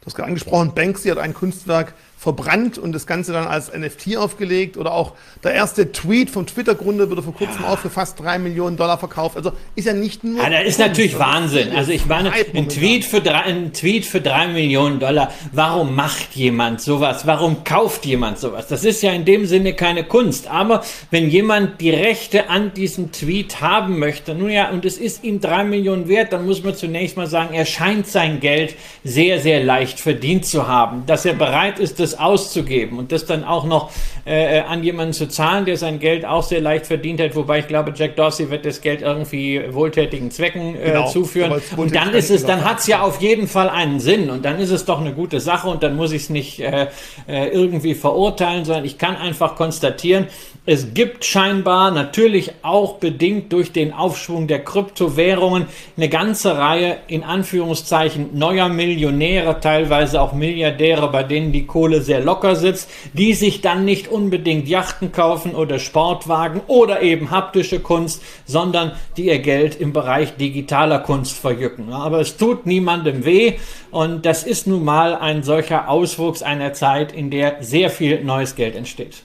Du 0.00 0.06
hast 0.06 0.16
gerade 0.16 0.26
angesprochen, 0.28 0.72
Banksy 0.74 1.08
hat 1.08 1.18
ein 1.18 1.34
Kunstwerk 1.34 1.94
verbrannt 2.18 2.78
und 2.78 2.92
das 2.92 3.06
Ganze 3.06 3.32
dann 3.32 3.46
als 3.46 3.72
NFT 3.72 4.16
aufgelegt 4.16 4.76
oder 4.76 4.92
auch 4.92 5.12
der 5.44 5.52
erste 5.52 5.92
Tweet 5.92 6.30
vom 6.30 6.46
Twitter-Gründer 6.46 7.08
wurde 7.10 7.22
vor 7.22 7.32
kurzem 7.32 7.62
ja. 7.62 7.68
auch 7.68 7.78
für 7.78 7.90
fast 7.90 8.18
drei 8.18 8.40
Millionen 8.40 8.76
Dollar 8.76 8.98
verkauft. 8.98 9.36
Also 9.36 9.52
ist 9.76 9.86
ja 9.86 9.92
nicht 9.92 10.24
nur. 10.24 10.42
Ja, 10.42 10.50
das 10.50 10.66
ist 10.66 10.80
natürlich 10.80 11.16
Wahnsinn. 11.16 11.70
Also 11.76 11.92
ich 11.92 12.06
meine, 12.06 12.32
ein 12.32 12.68
Tweet, 12.68 13.04
für 13.04 13.20
drei, 13.20 13.42
ein 13.42 13.72
Tweet 13.72 14.04
für 14.04 14.20
drei 14.20 14.48
Millionen 14.48 14.98
Dollar. 14.98 15.32
Warum 15.52 15.94
macht 15.94 16.34
jemand 16.34 16.80
sowas? 16.80 17.24
Warum 17.24 17.62
kauft 17.62 18.04
jemand 18.04 18.40
sowas? 18.40 18.66
Das 18.66 18.84
ist 18.84 19.00
ja 19.02 19.12
in 19.12 19.24
dem 19.24 19.46
Sinne 19.46 19.74
keine 19.74 20.02
Kunst. 20.02 20.48
Aber 20.48 20.82
wenn 21.12 21.30
jemand 21.30 21.80
die 21.80 21.90
Rechte 21.90 22.50
an 22.50 22.74
diesem 22.74 23.12
Tweet 23.12 23.60
haben 23.60 24.00
möchte, 24.00 24.34
nun 24.34 24.50
ja, 24.50 24.70
und 24.70 24.84
es 24.84 24.98
ist 24.98 25.22
ihm 25.22 25.40
drei 25.40 25.62
Millionen 25.62 26.08
wert, 26.08 26.32
dann 26.32 26.46
muss 26.46 26.64
man 26.64 26.74
zunächst 26.74 27.16
mal 27.16 27.28
sagen, 27.28 27.54
er 27.54 27.64
scheint 27.64 28.08
sein 28.08 28.40
Geld 28.40 28.74
sehr, 29.04 29.38
sehr 29.38 29.62
leicht 29.62 30.00
verdient 30.00 30.46
zu 30.46 30.66
haben. 30.66 31.04
Dass 31.06 31.24
er 31.24 31.34
bereit 31.34 31.78
ist, 31.78 32.00
das 32.00 32.07
das 32.10 32.18
auszugeben 32.18 32.98
und 32.98 33.12
das 33.12 33.26
dann 33.26 33.44
auch 33.44 33.64
noch 33.64 33.90
äh, 34.24 34.60
an 34.60 34.82
jemanden 34.82 35.12
zu 35.12 35.28
zahlen, 35.28 35.64
der 35.64 35.76
sein 35.76 35.98
Geld 35.98 36.24
auch 36.24 36.42
sehr 36.42 36.60
leicht 36.60 36.86
verdient 36.86 37.20
hat, 37.20 37.34
wobei 37.34 37.60
ich 37.60 37.66
glaube, 37.66 37.92
Jack 37.94 38.16
Dorsey 38.16 38.50
wird 38.50 38.64
das 38.64 38.80
Geld 38.80 39.02
irgendwie 39.02 39.62
wohltätigen 39.70 40.30
Zwecken 40.30 40.74
äh, 40.76 40.92
genau, 40.92 41.08
zuführen. 41.08 41.60
Und 41.76 41.94
dann 41.94 42.14
ist 42.14 42.30
es, 42.30 42.44
dann 42.44 42.64
hat 42.64 42.80
es 42.80 42.86
ja 42.86 43.02
auf 43.02 43.20
jeden 43.20 43.48
Fall 43.48 43.68
einen 43.68 44.00
Sinn 44.00 44.30
und 44.30 44.44
dann 44.44 44.58
ist 44.58 44.70
es 44.70 44.84
doch 44.84 45.00
eine 45.00 45.12
gute 45.12 45.40
Sache 45.40 45.68
und 45.68 45.82
dann 45.82 45.96
muss 45.96 46.12
ich 46.12 46.22
es 46.22 46.30
nicht 46.30 46.60
äh, 46.60 46.88
äh, 47.26 47.48
irgendwie 47.48 47.94
verurteilen, 47.94 48.64
sondern 48.64 48.84
ich 48.84 48.98
kann 48.98 49.16
einfach 49.16 49.56
konstatieren, 49.56 50.26
es 50.70 50.92
gibt 50.92 51.24
scheinbar 51.24 51.90
natürlich 51.92 52.52
auch 52.60 52.96
bedingt 52.96 53.54
durch 53.54 53.72
den 53.72 53.94
Aufschwung 53.94 54.48
der 54.48 54.62
Kryptowährungen 54.62 55.64
eine 55.96 56.10
ganze 56.10 56.58
Reihe 56.58 56.98
in 57.06 57.24
Anführungszeichen 57.24 58.36
neuer 58.36 58.68
Millionäre, 58.68 59.60
teilweise 59.60 60.20
auch 60.20 60.34
Milliardäre, 60.34 61.10
bei 61.10 61.22
denen 61.22 61.52
die 61.52 61.64
Kohle 61.64 61.97
sehr 62.00 62.20
locker 62.20 62.56
sitzt, 62.56 62.88
die 63.12 63.34
sich 63.34 63.60
dann 63.60 63.84
nicht 63.84 64.08
unbedingt 64.08 64.68
Yachten 64.68 65.12
kaufen 65.12 65.54
oder 65.54 65.78
Sportwagen 65.78 66.60
oder 66.66 67.02
eben 67.02 67.30
haptische 67.30 67.80
Kunst, 67.80 68.22
sondern 68.46 68.92
die 69.16 69.26
ihr 69.26 69.38
Geld 69.38 69.80
im 69.80 69.92
Bereich 69.92 70.36
digitaler 70.36 71.00
Kunst 71.00 71.36
verjücken. 71.36 71.92
Aber 71.92 72.20
es 72.20 72.36
tut 72.36 72.66
niemandem 72.66 73.24
weh 73.24 73.54
und 73.90 74.26
das 74.26 74.44
ist 74.44 74.66
nun 74.66 74.84
mal 74.84 75.14
ein 75.14 75.42
solcher 75.42 75.88
Auswuchs 75.88 76.42
einer 76.42 76.72
Zeit, 76.72 77.12
in 77.12 77.30
der 77.30 77.56
sehr 77.60 77.90
viel 77.90 78.24
neues 78.24 78.54
Geld 78.54 78.76
entsteht. 78.76 79.22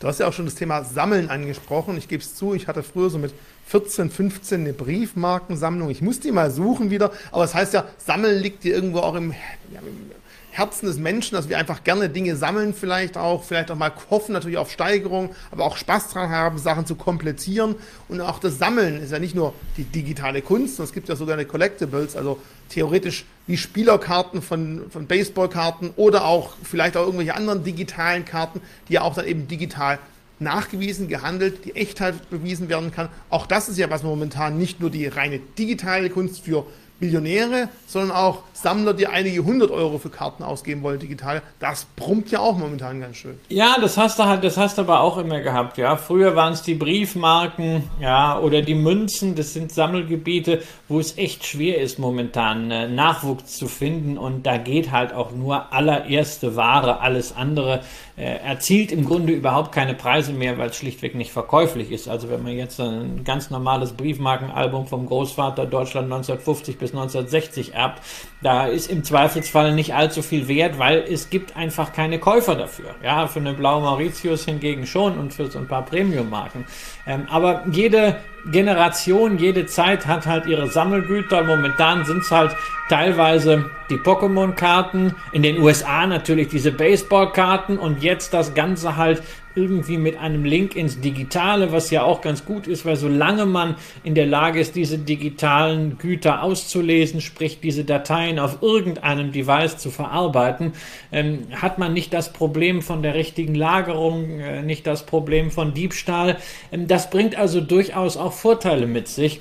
Du 0.00 0.06
hast 0.06 0.20
ja 0.20 0.28
auch 0.28 0.32
schon 0.32 0.44
das 0.44 0.54
Thema 0.54 0.84
Sammeln 0.84 1.28
angesprochen. 1.28 1.98
Ich 1.98 2.06
gebe 2.06 2.22
es 2.22 2.36
zu, 2.36 2.54
ich 2.54 2.68
hatte 2.68 2.84
früher 2.84 3.10
so 3.10 3.18
mit 3.18 3.34
14, 3.66 4.10
15 4.10 4.60
eine 4.60 4.72
Briefmarkensammlung. 4.72 5.90
Ich 5.90 6.02
muss 6.02 6.20
die 6.20 6.30
mal 6.30 6.52
suchen 6.52 6.90
wieder. 6.90 7.10
Aber 7.32 7.42
das 7.42 7.54
heißt 7.54 7.74
ja, 7.74 7.84
Sammeln 7.98 8.40
liegt 8.40 8.62
dir 8.62 8.74
irgendwo 8.74 9.00
auch 9.00 9.14
im, 9.14 9.32
ja, 9.72 9.80
im 9.80 10.10
Herzen 10.58 10.86
des 10.86 10.98
Menschen, 10.98 11.36
dass 11.36 11.48
wir 11.48 11.56
einfach 11.56 11.84
gerne 11.84 12.08
Dinge 12.08 12.36
sammeln, 12.36 12.74
vielleicht 12.74 13.16
auch, 13.16 13.44
vielleicht 13.44 13.70
auch 13.70 13.76
mal 13.76 13.92
hoffen 14.10 14.32
natürlich 14.32 14.58
auf 14.58 14.72
Steigerung, 14.72 15.30
aber 15.52 15.64
auch 15.64 15.76
Spaß 15.76 16.10
dran 16.10 16.30
haben, 16.30 16.58
Sachen 16.58 16.84
zu 16.84 16.96
komplettieren. 16.96 17.76
Und 18.08 18.20
auch 18.20 18.40
das 18.40 18.58
Sammeln 18.58 19.00
ist 19.00 19.12
ja 19.12 19.20
nicht 19.20 19.36
nur 19.36 19.54
die 19.76 19.84
digitale 19.84 20.42
Kunst, 20.42 20.80
es 20.80 20.92
gibt 20.92 21.08
ja 21.08 21.16
sogar 21.16 21.34
eine 21.34 21.46
Collectibles, 21.46 22.16
also 22.16 22.40
theoretisch 22.68 23.24
wie 23.46 23.56
Spielerkarten 23.56 24.42
von, 24.42 24.90
von 24.90 25.06
Baseballkarten 25.06 25.90
oder 25.96 26.24
auch 26.24 26.54
vielleicht 26.62 26.96
auch 26.96 27.04
irgendwelche 27.04 27.34
anderen 27.34 27.62
digitalen 27.62 28.24
Karten, 28.24 28.60
die 28.88 28.94
ja 28.94 29.02
auch 29.02 29.14
dann 29.14 29.26
eben 29.26 29.48
digital 29.48 29.98
nachgewiesen, 30.40 31.08
gehandelt, 31.08 31.64
die 31.64 31.76
Echtheit 31.76 32.30
bewiesen 32.30 32.68
werden 32.68 32.92
kann. 32.92 33.08
Auch 33.30 33.46
das 33.46 33.68
ist 33.68 33.78
ja 33.78 33.90
was 33.90 34.02
momentan 34.02 34.58
nicht 34.58 34.80
nur 34.80 34.90
die 34.90 35.06
reine 35.06 35.38
digitale 35.38 36.10
Kunst 36.10 36.40
für 36.40 36.66
Millionäre, 37.00 37.68
sondern 37.86 38.16
auch 38.16 38.42
Sammler, 38.52 38.92
die 38.92 39.06
einige 39.06 39.44
hundert 39.44 39.70
Euro 39.70 39.98
für 39.98 40.10
Karten 40.10 40.42
ausgeben 40.42 40.82
wollen, 40.82 40.98
digital. 40.98 41.42
Das 41.60 41.86
brummt 41.96 42.30
ja 42.30 42.40
auch 42.40 42.56
momentan 42.58 43.00
ganz 43.00 43.18
schön. 43.18 43.38
Ja, 43.48 43.76
das 43.80 43.96
hast 43.96 44.18
du 44.18 44.24
halt, 44.24 44.42
das 44.42 44.56
hast 44.56 44.78
du 44.78 44.82
aber 44.82 45.00
auch 45.00 45.16
immer 45.16 45.40
gehabt, 45.40 45.78
ja. 45.78 45.96
Früher 45.96 46.34
waren 46.34 46.54
es 46.54 46.62
die 46.62 46.74
Briefmarken, 46.74 47.84
ja, 48.00 48.38
oder 48.40 48.62
die 48.62 48.74
Münzen, 48.74 49.36
das 49.36 49.54
sind 49.54 49.70
Sammelgebiete, 49.70 50.62
wo 50.88 50.98
es 50.98 51.16
echt 51.18 51.46
schwer 51.46 51.80
ist, 51.80 52.00
momentan 52.00 52.70
äh, 52.70 52.88
Nachwuchs 52.88 53.56
zu 53.56 53.68
finden 53.68 54.18
und 54.18 54.44
da 54.44 54.56
geht 54.56 54.90
halt 54.90 55.12
auch 55.12 55.30
nur 55.30 55.72
allererste 55.72 56.56
Ware, 56.56 57.00
alles 57.00 57.36
andere 57.36 57.82
äh, 58.16 58.38
erzielt 58.38 58.90
im 58.90 59.04
Grunde 59.04 59.32
überhaupt 59.32 59.70
keine 59.70 59.94
Preise 59.94 60.32
mehr, 60.32 60.58
weil 60.58 60.70
es 60.70 60.76
schlichtweg 60.76 61.14
nicht 61.14 61.30
verkäuflich 61.30 61.92
ist. 61.92 62.08
Also 62.08 62.28
wenn 62.28 62.42
man 62.42 62.52
jetzt 62.52 62.80
ein 62.80 63.22
ganz 63.22 63.50
normales 63.50 63.92
Briefmarkenalbum 63.92 64.88
vom 64.88 65.06
Großvater 65.06 65.66
Deutschland 65.66 66.06
1950 66.06 66.78
bis 66.78 66.87
1960 66.90 67.74
erbt, 67.74 68.02
da 68.42 68.66
ist 68.66 68.90
im 68.90 69.04
Zweifelsfall 69.04 69.74
nicht 69.74 69.94
allzu 69.94 70.22
viel 70.22 70.48
wert, 70.48 70.78
weil 70.78 71.04
es 71.08 71.30
gibt 71.30 71.56
einfach 71.56 71.92
keine 71.92 72.18
Käufer 72.18 72.54
dafür. 72.54 72.94
Ja, 73.02 73.26
für 73.26 73.40
eine 73.40 73.54
Blau 73.54 73.80
Mauritius 73.80 74.44
hingegen 74.44 74.86
schon 74.86 75.18
und 75.18 75.34
für 75.34 75.50
so 75.50 75.58
ein 75.58 75.68
paar 75.68 75.84
Premium-Marken. 75.84 76.66
Ähm, 77.06 77.26
aber 77.30 77.64
jede 77.70 78.16
Generation, 78.46 79.38
jede 79.38 79.66
Zeit 79.66 80.06
hat 80.06 80.26
halt 80.26 80.46
ihre 80.46 80.68
Sammelgüter. 80.68 81.44
Momentan 81.44 82.04
sind 82.04 82.22
es 82.22 82.30
halt 82.30 82.54
teilweise 82.88 83.70
die 83.90 83.96
Pokémon-Karten, 83.96 85.14
in 85.32 85.42
den 85.42 85.60
USA 85.60 86.06
natürlich 86.06 86.48
diese 86.48 86.72
Baseball-Karten 86.72 87.78
und 87.78 88.02
jetzt 88.02 88.34
das 88.34 88.54
Ganze 88.54 88.96
halt 88.96 89.22
irgendwie 89.58 89.98
mit 89.98 90.16
einem 90.18 90.44
Link 90.44 90.76
ins 90.76 91.00
Digitale, 91.00 91.72
was 91.72 91.90
ja 91.90 92.04
auch 92.04 92.20
ganz 92.20 92.44
gut 92.44 92.68
ist, 92.68 92.86
weil 92.86 92.96
solange 92.96 93.44
man 93.44 93.74
in 94.04 94.14
der 94.14 94.26
Lage 94.26 94.60
ist, 94.60 94.76
diese 94.76 94.98
digitalen 94.98 95.98
Güter 95.98 96.42
auszulesen, 96.42 97.20
sprich 97.20 97.58
diese 97.60 97.84
Dateien 97.84 98.38
auf 98.38 98.62
irgendeinem 98.62 99.32
Device 99.32 99.78
zu 99.78 99.90
verarbeiten, 99.90 100.72
ähm, 101.10 101.48
hat 101.50 101.78
man 101.78 101.92
nicht 101.92 102.14
das 102.14 102.32
Problem 102.32 102.82
von 102.82 103.02
der 103.02 103.14
richtigen 103.14 103.56
Lagerung, 103.56 104.38
äh, 104.38 104.62
nicht 104.62 104.86
das 104.86 105.04
Problem 105.06 105.50
von 105.50 105.74
Diebstahl. 105.74 106.36
Ähm, 106.70 106.86
das 106.86 107.10
bringt 107.10 107.36
also 107.36 107.60
durchaus 107.60 108.16
auch 108.16 108.27
Vorteile 108.32 108.86
mit 108.86 109.08
sich. 109.08 109.40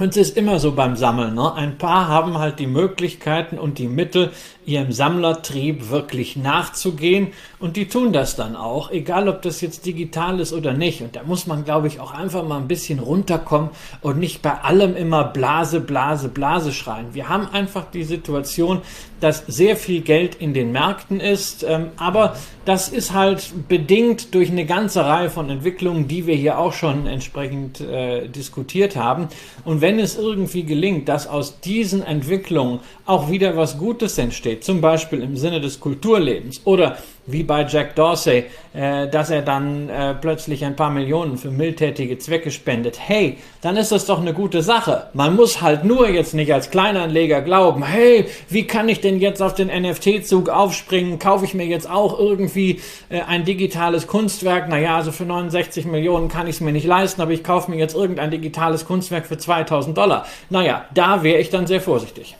Und 0.00 0.08
es 0.08 0.16
ist 0.16 0.36
immer 0.36 0.58
so 0.58 0.72
beim 0.72 0.96
Sammeln. 0.96 1.34
Ne? 1.34 1.54
Ein 1.54 1.78
paar 1.78 2.08
haben 2.08 2.38
halt 2.38 2.58
die 2.58 2.66
Möglichkeiten 2.66 3.58
und 3.58 3.78
die 3.78 3.86
Mittel, 3.86 4.32
ihrem 4.66 4.90
Sammlertrieb 4.90 5.88
wirklich 5.88 6.36
nachzugehen. 6.36 7.28
Und 7.64 7.76
die 7.76 7.88
tun 7.88 8.12
das 8.12 8.36
dann 8.36 8.56
auch, 8.56 8.90
egal 8.90 9.26
ob 9.26 9.40
das 9.40 9.62
jetzt 9.62 9.86
digital 9.86 10.38
ist 10.38 10.52
oder 10.52 10.74
nicht. 10.74 11.00
Und 11.00 11.16
da 11.16 11.22
muss 11.22 11.46
man, 11.46 11.64
glaube 11.64 11.86
ich, 11.86 11.98
auch 11.98 12.12
einfach 12.12 12.46
mal 12.46 12.58
ein 12.58 12.68
bisschen 12.68 12.98
runterkommen 12.98 13.70
und 14.02 14.18
nicht 14.18 14.42
bei 14.42 14.52
allem 14.52 14.94
immer 14.94 15.24
Blase, 15.24 15.80
Blase, 15.80 16.28
Blase 16.28 16.74
schreien. 16.74 17.14
Wir 17.14 17.30
haben 17.30 17.48
einfach 17.48 17.90
die 17.90 18.04
Situation, 18.04 18.82
dass 19.20 19.46
sehr 19.46 19.78
viel 19.78 20.02
Geld 20.02 20.34
in 20.34 20.52
den 20.52 20.72
Märkten 20.72 21.20
ist. 21.20 21.64
Ähm, 21.66 21.86
aber 21.96 22.36
das 22.66 22.90
ist 22.90 23.14
halt 23.14 23.54
bedingt 23.66 24.34
durch 24.34 24.50
eine 24.50 24.66
ganze 24.66 25.06
Reihe 25.06 25.30
von 25.30 25.48
Entwicklungen, 25.48 26.06
die 26.06 26.26
wir 26.26 26.34
hier 26.34 26.58
auch 26.58 26.74
schon 26.74 27.06
entsprechend 27.06 27.80
äh, 27.80 28.28
diskutiert 28.28 28.94
haben. 28.94 29.28
Und 29.64 29.80
wenn 29.80 29.98
es 29.98 30.18
irgendwie 30.18 30.64
gelingt, 30.64 31.08
dass 31.08 31.26
aus 31.26 31.60
diesen 31.60 32.02
Entwicklungen 32.02 32.80
auch 33.06 33.30
wieder 33.30 33.56
was 33.56 33.78
Gutes 33.78 34.18
entsteht, 34.18 34.64
zum 34.64 34.82
Beispiel 34.82 35.22
im 35.22 35.38
Sinne 35.38 35.62
des 35.62 35.80
Kulturlebens 35.80 36.60
oder 36.66 36.98
wie 37.26 37.42
bei 37.42 37.64
Jack 37.66 37.94
Dorsey, 37.94 38.44
äh, 38.74 39.08
dass 39.08 39.30
er 39.30 39.42
dann 39.42 39.88
äh, 39.88 40.14
plötzlich 40.14 40.64
ein 40.64 40.76
paar 40.76 40.90
Millionen 40.90 41.38
für 41.38 41.50
mildtätige 41.50 42.18
Zwecke 42.18 42.50
spendet, 42.50 42.98
hey, 43.00 43.38
dann 43.62 43.76
ist 43.76 43.92
das 43.92 44.06
doch 44.06 44.20
eine 44.20 44.34
gute 44.34 44.62
Sache. 44.62 45.08
Man 45.14 45.36
muss 45.36 45.62
halt 45.62 45.84
nur 45.84 46.08
jetzt 46.08 46.34
nicht 46.34 46.52
als 46.52 46.70
Kleinanleger 46.70 47.40
glauben, 47.42 47.84
hey, 47.84 48.26
wie 48.48 48.66
kann 48.66 48.88
ich 48.88 49.00
denn 49.00 49.20
jetzt 49.20 49.42
auf 49.42 49.54
den 49.54 49.68
NFT-Zug 49.68 50.48
aufspringen? 50.48 51.18
Kaufe 51.18 51.44
ich 51.44 51.54
mir 51.54 51.66
jetzt 51.66 51.88
auch 51.88 52.18
irgendwie 52.18 52.80
äh, 53.08 53.22
ein 53.22 53.44
digitales 53.44 54.06
Kunstwerk? 54.06 54.68
Naja, 54.68 54.96
also 54.96 55.12
für 55.12 55.24
69 55.24 55.86
Millionen 55.86 56.28
kann 56.28 56.46
ich 56.46 56.56
es 56.56 56.60
mir 56.60 56.72
nicht 56.72 56.86
leisten, 56.86 57.22
aber 57.22 57.32
ich 57.32 57.44
kaufe 57.44 57.70
mir 57.70 57.78
jetzt 57.78 57.94
irgendein 57.94 58.30
digitales 58.30 58.84
Kunstwerk 58.84 59.26
für 59.26 59.38
2000 59.38 59.96
Dollar. 59.96 60.26
Naja, 60.50 60.84
da 60.92 61.22
wäre 61.22 61.38
ich 61.38 61.50
dann 61.50 61.66
sehr 61.66 61.80
vorsichtig. 61.80 62.36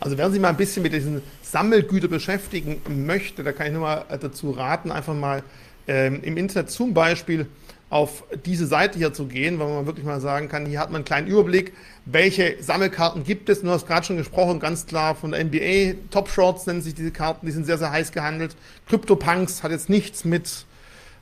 Also 0.00 0.16
wer 0.16 0.30
sich 0.30 0.40
mal 0.40 0.50
ein 0.50 0.56
bisschen 0.56 0.82
mit 0.82 0.92
diesen 0.92 1.22
Sammelgütern 1.42 2.10
beschäftigen 2.10 2.80
möchte, 3.06 3.42
da 3.42 3.52
kann 3.52 3.66
ich 3.66 3.72
nur 3.72 3.82
mal 3.82 4.04
dazu 4.20 4.50
raten, 4.50 4.92
einfach 4.92 5.14
mal 5.14 5.42
ähm, 5.88 6.20
im 6.22 6.36
Internet 6.36 6.70
zum 6.70 6.94
Beispiel 6.94 7.46
auf 7.90 8.24
diese 8.44 8.66
Seite 8.66 8.98
hier 8.98 9.14
zu 9.14 9.26
gehen, 9.26 9.58
weil 9.58 9.68
man 9.68 9.86
wirklich 9.86 10.04
mal 10.04 10.20
sagen 10.20 10.48
kann, 10.48 10.66
hier 10.66 10.78
hat 10.78 10.90
man 10.90 10.96
einen 10.96 11.04
kleinen 11.04 11.26
Überblick, 11.26 11.72
welche 12.04 12.62
Sammelkarten 12.62 13.24
gibt 13.24 13.48
es. 13.48 13.62
Du 13.62 13.70
hast 13.70 13.86
gerade 13.86 14.04
schon 14.04 14.18
gesprochen, 14.18 14.60
ganz 14.60 14.86
klar 14.86 15.14
von 15.14 15.30
der 15.30 15.42
NBA. 15.42 15.94
Top 16.10 16.28
Shorts 16.28 16.66
nennen 16.66 16.82
sich 16.82 16.94
diese 16.94 17.10
Karten, 17.10 17.46
die 17.46 17.52
sind 17.52 17.64
sehr, 17.64 17.78
sehr 17.78 17.90
heiß 17.90 18.12
gehandelt. 18.12 18.56
CryptoPunks 18.88 19.62
hat 19.62 19.70
jetzt 19.70 19.88
nichts 19.88 20.24
mit 20.24 20.66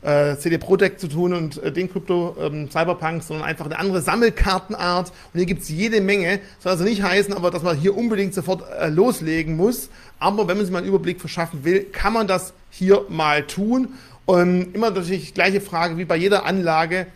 äh, 0.06 0.38
CD 0.38 0.56
Projekt 0.56 1.00
zu 1.00 1.08
tun 1.08 1.32
und 1.32 1.60
äh, 1.62 1.72
den 1.72 1.90
Krypto 1.90 2.36
ähm, 2.40 2.70
Cyberpunk, 2.70 3.24
sondern 3.24 3.44
einfach 3.44 3.64
eine 3.64 3.76
andere 3.78 4.00
Sammelkartenart. 4.00 5.08
Und 5.08 5.38
hier 5.38 5.46
gibt 5.46 5.62
es 5.62 5.68
jede 5.68 6.00
Menge. 6.00 6.38
Soll 6.60 6.72
also 6.72 6.84
nicht 6.84 7.02
heißen, 7.02 7.34
aber 7.34 7.50
dass 7.50 7.64
man 7.64 7.76
hier 7.76 7.96
unbedingt 7.96 8.32
sofort 8.32 8.62
äh, 8.78 8.88
loslegen 8.88 9.56
muss. 9.56 9.90
Aber 10.20 10.46
wenn 10.46 10.56
man 10.56 10.64
sich 10.64 10.72
mal 10.72 10.78
einen 10.78 10.88
Überblick 10.88 11.20
verschaffen 11.20 11.64
will, 11.64 11.82
kann 11.84 12.12
man 12.12 12.28
das 12.28 12.52
hier 12.70 13.04
mal 13.08 13.42
tun. 13.42 13.94
Und 14.26 14.74
immer 14.74 14.90
natürlich 14.90 15.34
gleiche 15.34 15.60
Frage 15.60 15.98
wie 15.98 16.04
bei 16.04 16.16
jeder 16.16 16.46
Anlage. 16.46 17.08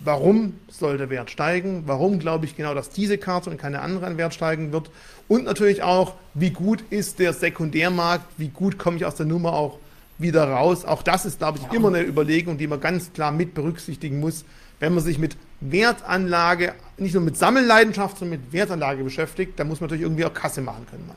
warum 0.00 0.54
soll 0.68 0.96
der 0.96 1.10
Wert 1.10 1.30
steigen, 1.30 1.84
warum 1.86 2.20
glaube 2.20 2.44
ich 2.44 2.56
genau, 2.56 2.72
dass 2.72 2.90
diese 2.90 3.18
Karte 3.18 3.50
und 3.50 3.56
keine 3.56 3.80
andere 3.80 4.06
an 4.06 4.16
Wert 4.16 4.32
steigen 4.32 4.70
wird 4.70 4.90
und 5.26 5.44
natürlich 5.44 5.82
auch, 5.82 6.14
wie 6.34 6.50
gut 6.50 6.84
ist 6.90 7.18
der 7.18 7.32
Sekundärmarkt, 7.32 8.24
wie 8.36 8.48
gut 8.48 8.78
komme 8.78 8.96
ich 8.96 9.04
aus 9.04 9.16
der 9.16 9.26
Nummer 9.26 9.54
auch 9.54 9.78
wieder 10.18 10.48
raus. 10.48 10.84
Auch 10.84 11.02
das 11.02 11.24
ist, 11.24 11.38
glaube 11.38 11.58
ich, 11.58 11.72
immer 11.74 11.88
eine 11.88 12.02
Überlegung, 12.02 12.58
die 12.58 12.66
man 12.66 12.80
ganz 12.80 13.12
klar 13.12 13.32
mit 13.32 13.54
berücksichtigen 13.54 14.20
muss, 14.20 14.44
wenn 14.80 14.94
man 14.94 15.02
sich 15.02 15.18
mit 15.18 15.36
Wertanlage, 15.60 16.74
nicht 16.98 17.14
nur 17.14 17.22
mit 17.22 17.36
Sammelleidenschaft, 17.36 18.18
sondern 18.18 18.40
mit 18.40 18.52
Wertanlage 18.52 19.02
beschäftigt, 19.02 19.58
dann 19.58 19.68
muss 19.68 19.80
man 19.80 19.88
natürlich 19.88 20.04
irgendwie 20.04 20.24
auch 20.24 20.34
Kasse 20.34 20.60
machen 20.60 20.86
können. 20.88 21.10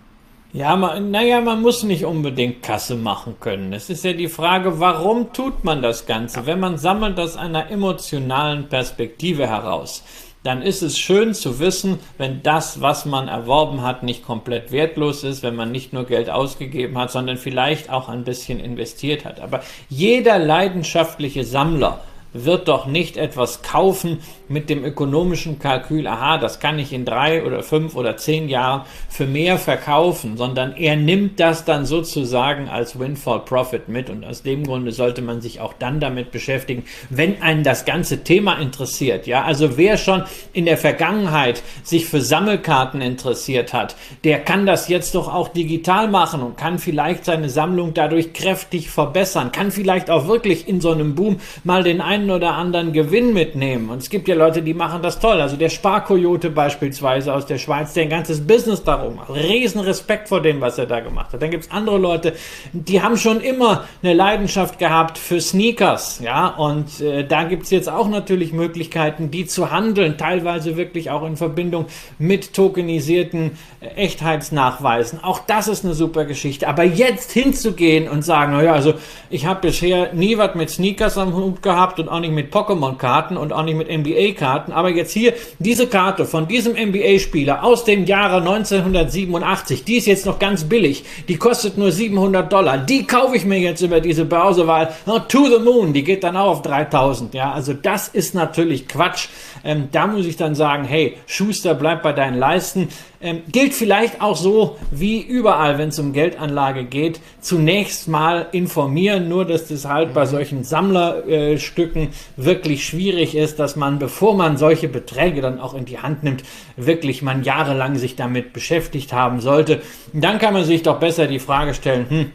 Ja, 0.53 0.75
man, 0.75 1.11
naja, 1.11 1.39
man 1.39 1.61
muss 1.61 1.83
nicht 1.83 2.03
unbedingt 2.03 2.61
Kasse 2.61 2.95
machen 2.95 3.35
können. 3.39 3.71
Es 3.71 3.89
ist 3.89 4.03
ja 4.03 4.11
die 4.11 4.27
Frage, 4.27 4.81
warum 4.81 5.31
tut 5.31 5.63
man 5.63 5.81
das 5.81 6.05
Ganze? 6.05 6.45
Wenn 6.45 6.59
man 6.59 6.77
sammelt 6.77 7.17
aus 7.19 7.37
einer 7.37 7.69
emotionalen 7.71 8.67
Perspektive 8.67 9.47
heraus, 9.47 10.03
dann 10.43 10.61
ist 10.61 10.81
es 10.81 10.97
schön 10.97 11.33
zu 11.33 11.59
wissen, 11.59 11.99
wenn 12.17 12.41
das, 12.41 12.81
was 12.81 13.05
man 13.05 13.27
erworben 13.27 13.83
hat, 13.83 14.03
nicht 14.03 14.25
komplett 14.25 14.71
wertlos 14.71 15.23
ist, 15.23 15.43
wenn 15.43 15.55
man 15.55 15.71
nicht 15.71 15.93
nur 15.93 16.05
Geld 16.05 16.29
ausgegeben 16.29 16.97
hat, 16.97 17.11
sondern 17.11 17.37
vielleicht 17.37 17.89
auch 17.91 18.09
ein 18.09 18.23
bisschen 18.23 18.59
investiert 18.59 19.23
hat. 19.23 19.39
Aber 19.39 19.61
jeder 19.89 20.39
leidenschaftliche 20.39 21.43
Sammler 21.43 21.99
wird 22.33 22.67
doch 22.67 22.85
nicht 22.85 23.17
etwas 23.17 23.61
kaufen 23.61 24.19
mit 24.47 24.69
dem 24.69 24.83
ökonomischen 24.83 25.59
Kalkül, 25.59 26.07
aha, 26.07 26.37
das 26.37 26.59
kann 26.59 26.79
ich 26.79 26.93
in 26.93 27.05
drei 27.05 27.45
oder 27.45 27.63
fünf 27.63 27.95
oder 27.95 28.17
zehn 28.17 28.49
Jahren 28.49 28.83
für 29.09 29.25
mehr 29.25 29.57
verkaufen, 29.57 30.37
sondern 30.37 30.75
er 30.75 30.95
nimmt 30.95 31.39
das 31.39 31.65
dann 31.65 31.85
sozusagen 31.85 32.67
als 32.67 32.99
Windfall 32.99 33.39
Profit 33.39 33.87
mit 33.87 34.09
und 34.09 34.25
aus 34.25 34.43
dem 34.43 34.65
Grunde 34.65 34.91
sollte 34.91 35.21
man 35.21 35.41
sich 35.41 35.61
auch 35.61 35.73
dann 35.73 35.99
damit 35.99 36.31
beschäftigen, 36.31 36.83
wenn 37.09 37.41
einen 37.41 37.63
das 37.63 37.85
ganze 37.85 38.23
Thema 38.23 38.55
interessiert. 38.55 39.27
Ja, 39.27 39.43
also 39.43 39.77
wer 39.77 39.97
schon 39.97 40.23
in 40.53 40.65
der 40.65 40.77
Vergangenheit 40.77 41.63
sich 41.83 42.05
für 42.05 42.21
Sammelkarten 42.21 43.01
interessiert 43.01 43.73
hat, 43.73 43.95
der 44.23 44.39
kann 44.39 44.65
das 44.65 44.87
jetzt 44.89 45.15
doch 45.15 45.33
auch 45.33 45.47
digital 45.49 46.07
machen 46.07 46.41
und 46.41 46.57
kann 46.57 46.79
vielleicht 46.79 47.25
seine 47.25 47.49
Sammlung 47.49 47.93
dadurch 47.93 48.33
kräftig 48.33 48.89
verbessern, 48.89 49.51
kann 49.51 49.71
vielleicht 49.71 50.09
auch 50.09 50.27
wirklich 50.27 50.67
in 50.67 50.81
so 50.81 50.91
einem 50.91 51.15
Boom 51.15 51.39
mal 51.63 51.83
den 51.83 52.01
einen 52.01 52.20
einen 52.21 52.31
oder 52.31 52.53
anderen 52.53 52.93
Gewinn 52.93 53.33
mitnehmen. 53.33 53.89
Und 53.89 53.97
es 53.99 54.09
gibt 54.09 54.27
ja 54.27 54.35
Leute, 54.35 54.61
die 54.61 54.73
machen 54.73 55.01
das 55.01 55.19
toll. 55.19 55.41
Also 55.41 55.55
der 55.57 55.69
Sparkoyote 55.69 56.49
beispielsweise 56.49 57.33
aus 57.33 57.45
der 57.45 57.57
Schweiz, 57.57 57.93
der 57.93 58.03
ein 58.03 58.09
ganzes 58.09 58.45
Business 58.45 58.83
darum 58.83 59.15
macht. 59.15 59.29
Riesen 59.31 59.81
Respekt 59.81 60.29
vor 60.29 60.41
dem, 60.41 60.61
was 60.61 60.77
er 60.77 60.85
da 60.85 60.99
gemacht 60.99 61.33
hat. 61.33 61.41
Dann 61.41 61.51
gibt 61.51 61.65
es 61.65 61.71
andere 61.71 61.97
Leute, 61.97 62.33
die 62.73 63.01
haben 63.01 63.17
schon 63.17 63.41
immer 63.41 63.85
eine 64.03 64.13
Leidenschaft 64.13 64.79
gehabt 64.79 65.17
für 65.17 65.41
Sneakers. 65.41 66.19
Ja, 66.23 66.47
und 66.47 67.01
äh, 67.01 67.25
da 67.25 67.43
gibt 67.43 67.63
es 67.63 67.71
jetzt 67.71 67.89
auch 67.89 68.07
natürlich 68.07 68.53
Möglichkeiten, 68.53 69.31
die 69.31 69.45
zu 69.45 69.71
handeln, 69.71 70.17
teilweise 70.17 70.77
wirklich 70.77 71.09
auch 71.09 71.25
in 71.25 71.37
Verbindung 71.37 71.85
mit 72.17 72.53
tokenisierten 72.53 73.57
äh, 73.79 73.87
Echtheitsnachweisen. 73.95 75.23
Auch 75.23 75.39
das 75.39 75.67
ist 75.67 75.83
eine 75.83 75.93
super 75.93 76.25
Geschichte. 76.25 76.67
Aber 76.67 76.83
jetzt 76.83 77.31
hinzugehen 77.31 78.07
und 78.07 78.23
sagen, 78.23 78.53
naja, 78.53 78.73
also 78.73 78.93
ich 79.29 79.45
habe 79.45 79.61
bisher 79.61 80.13
nie 80.13 80.37
was 80.37 80.55
mit 80.55 80.69
Sneakers 80.69 81.17
am 81.17 81.35
Hut 81.35 81.61
gehabt 81.61 81.99
und 81.99 82.09
auch 82.11 82.19
nicht 82.19 82.33
mit 82.33 82.53
Pokémon-Karten 82.53 83.37
und 83.37 83.53
auch 83.53 83.63
nicht 83.63 83.77
mit 83.77 83.89
NBA-Karten. 83.89 84.71
Aber 84.71 84.89
jetzt 84.89 85.11
hier 85.11 85.33
diese 85.59 85.87
Karte 85.87 86.25
von 86.25 86.47
diesem 86.47 86.73
NBA-Spieler 86.73 87.63
aus 87.63 87.85
dem 87.85 88.05
Jahre 88.05 88.37
1987, 88.37 89.83
die 89.83 89.97
ist 89.97 90.07
jetzt 90.07 90.25
noch 90.25 90.39
ganz 90.39 90.65
billig. 90.65 91.03
Die 91.27 91.37
kostet 91.37 91.77
nur 91.77 91.91
700 91.91 92.51
Dollar. 92.51 92.77
Die 92.77 93.07
kaufe 93.07 93.35
ich 93.35 93.45
mir 93.45 93.59
jetzt 93.59 93.81
über 93.81 93.99
diese 94.01 94.25
Börse, 94.25 94.67
weil 94.67 94.89
oh, 95.05 95.19
To 95.19 95.47
the 95.47 95.63
Moon, 95.63 95.93
die 95.93 96.03
geht 96.03 96.23
dann 96.23 96.37
auch 96.37 96.51
auf 96.51 96.61
3000. 96.61 97.33
Ja, 97.33 97.51
also 97.51 97.73
das 97.73 98.07
ist 98.07 98.35
natürlich 98.35 98.87
Quatsch. 98.87 99.29
Ähm, 99.63 99.89
da 99.91 100.07
muss 100.07 100.25
ich 100.25 100.37
dann 100.37 100.55
sagen, 100.55 100.83
hey, 100.85 101.17
Schuster, 101.27 101.73
bleib 101.75 102.03
bei 102.03 102.13
deinen 102.13 102.37
Leisten. 102.37 102.89
Ähm, 103.23 103.43
gilt 103.51 103.73
vielleicht 103.73 104.19
auch 104.19 104.35
so 104.35 104.77
wie 104.89 105.21
überall, 105.21 105.77
wenn 105.77 105.89
es 105.89 105.99
um 105.99 106.11
Geldanlage 106.11 106.85
geht, 106.85 107.19
zunächst 107.39 108.07
mal 108.07 108.47
informieren, 108.51 109.29
nur 109.29 109.45
dass 109.45 109.67
das 109.67 109.85
halt 109.85 110.15
bei 110.15 110.25
solchen 110.25 110.63
Sammlerstücken 110.63 112.07
äh, 112.07 112.09
wirklich 112.35 112.83
schwierig 112.83 113.35
ist, 113.35 113.59
dass 113.59 113.75
man, 113.75 113.99
bevor 113.99 114.35
man 114.35 114.57
solche 114.57 114.87
Beträge 114.87 115.41
dann 115.41 115.59
auch 115.59 115.75
in 115.75 115.85
die 115.85 115.99
Hand 115.99 116.23
nimmt, 116.23 116.43
wirklich 116.77 117.21
man 117.21 117.43
jahrelang 117.43 117.95
sich 117.95 118.15
damit 118.15 118.53
beschäftigt 118.53 119.13
haben 119.13 119.39
sollte. 119.39 119.81
dann 120.13 120.39
kann 120.39 120.53
man 120.53 120.65
sich 120.65 120.81
doch 120.81 120.99
besser 120.99 121.27
die 121.27 121.39
Frage 121.39 121.75
stellen, 121.75 122.09
hm, 122.09 122.31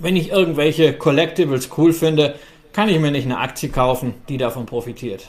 wenn 0.00 0.16
ich 0.16 0.30
irgendwelche 0.30 0.94
Collectibles 0.94 1.70
cool 1.76 1.92
finde, 1.92 2.34
kann 2.72 2.88
ich 2.88 2.98
mir 2.98 3.10
nicht 3.10 3.24
eine 3.24 3.38
Aktie 3.38 3.68
kaufen, 3.68 4.14
die 4.28 4.36
davon 4.36 4.66
profitiert. 4.66 5.28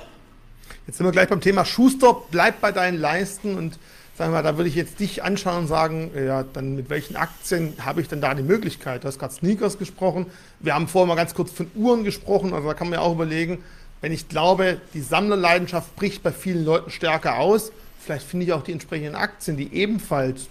Jetzt 0.87 0.97
sind 0.97 1.05
wir 1.05 1.11
gleich 1.11 1.29
beim 1.29 1.41
Thema 1.41 1.65
Schuster, 1.65 2.17
bleib 2.31 2.61
bei 2.61 2.71
deinen 2.71 2.99
Leisten 2.99 3.55
und 3.55 3.77
sagen 4.19 4.33
wir, 4.33 4.43
da 4.43 4.57
würde 4.57 4.67
ich 4.67 4.75
jetzt 4.75 4.99
dich 4.99 5.23
anschauen 5.23 5.59
und 5.59 5.67
sagen, 5.67 6.11
ja, 6.13 6.43
dann 6.43 6.75
mit 6.75 6.89
welchen 6.89 7.15
Aktien 7.15 7.73
habe 7.85 8.01
ich 8.01 8.09
denn 8.09 8.19
da 8.19 8.33
die 8.33 8.43
Möglichkeit? 8.43 9.05
Du 9.05 9.07
hast 9.07 9.17
gerade 9.17 9.33
Sneakers 9.33 9.77
gesprochen. 9.77 10.25
Wir 10.59 10.75
haben 10.75 10.89
vorher 10.89 11.07
mal 11.07 11.15
ganz 11.15 11.33
kurz 11.33 11.51
von 11.51 11.71
Uhren 11.73 12.03
gesprochen. 12.03 12.53
Also 12.53 12.67
da 12.67 12.73
kann 12.73 12.89
man 12.89 12.99
ja 12.99 13.05
auch 13.05 13.13
überlegen, 13.13 13.63
wenn 14.01 14.11
ich 14.11 14.27
glaube, 14.27 14.81
die 14.93 14.99
Sammlerleidenschaft 14.99 15.95
bricht 15.95 16.21
bei 16.21 16.33
vielen 16.33 16.65
Leuten 16.65 16.91
stärker 16.91 17.37
aus, 17.37 17.71
vielleicht 17.97 18.27
finde 18.27 18.45
ich 18.45 18.51
auch 18.51 18.61
die 18.61 18.73
entsprechenden 18.73 19.15
Aktien, 19.15 19.55
die 19.55 19.73
ebenfalls 19.73 20.49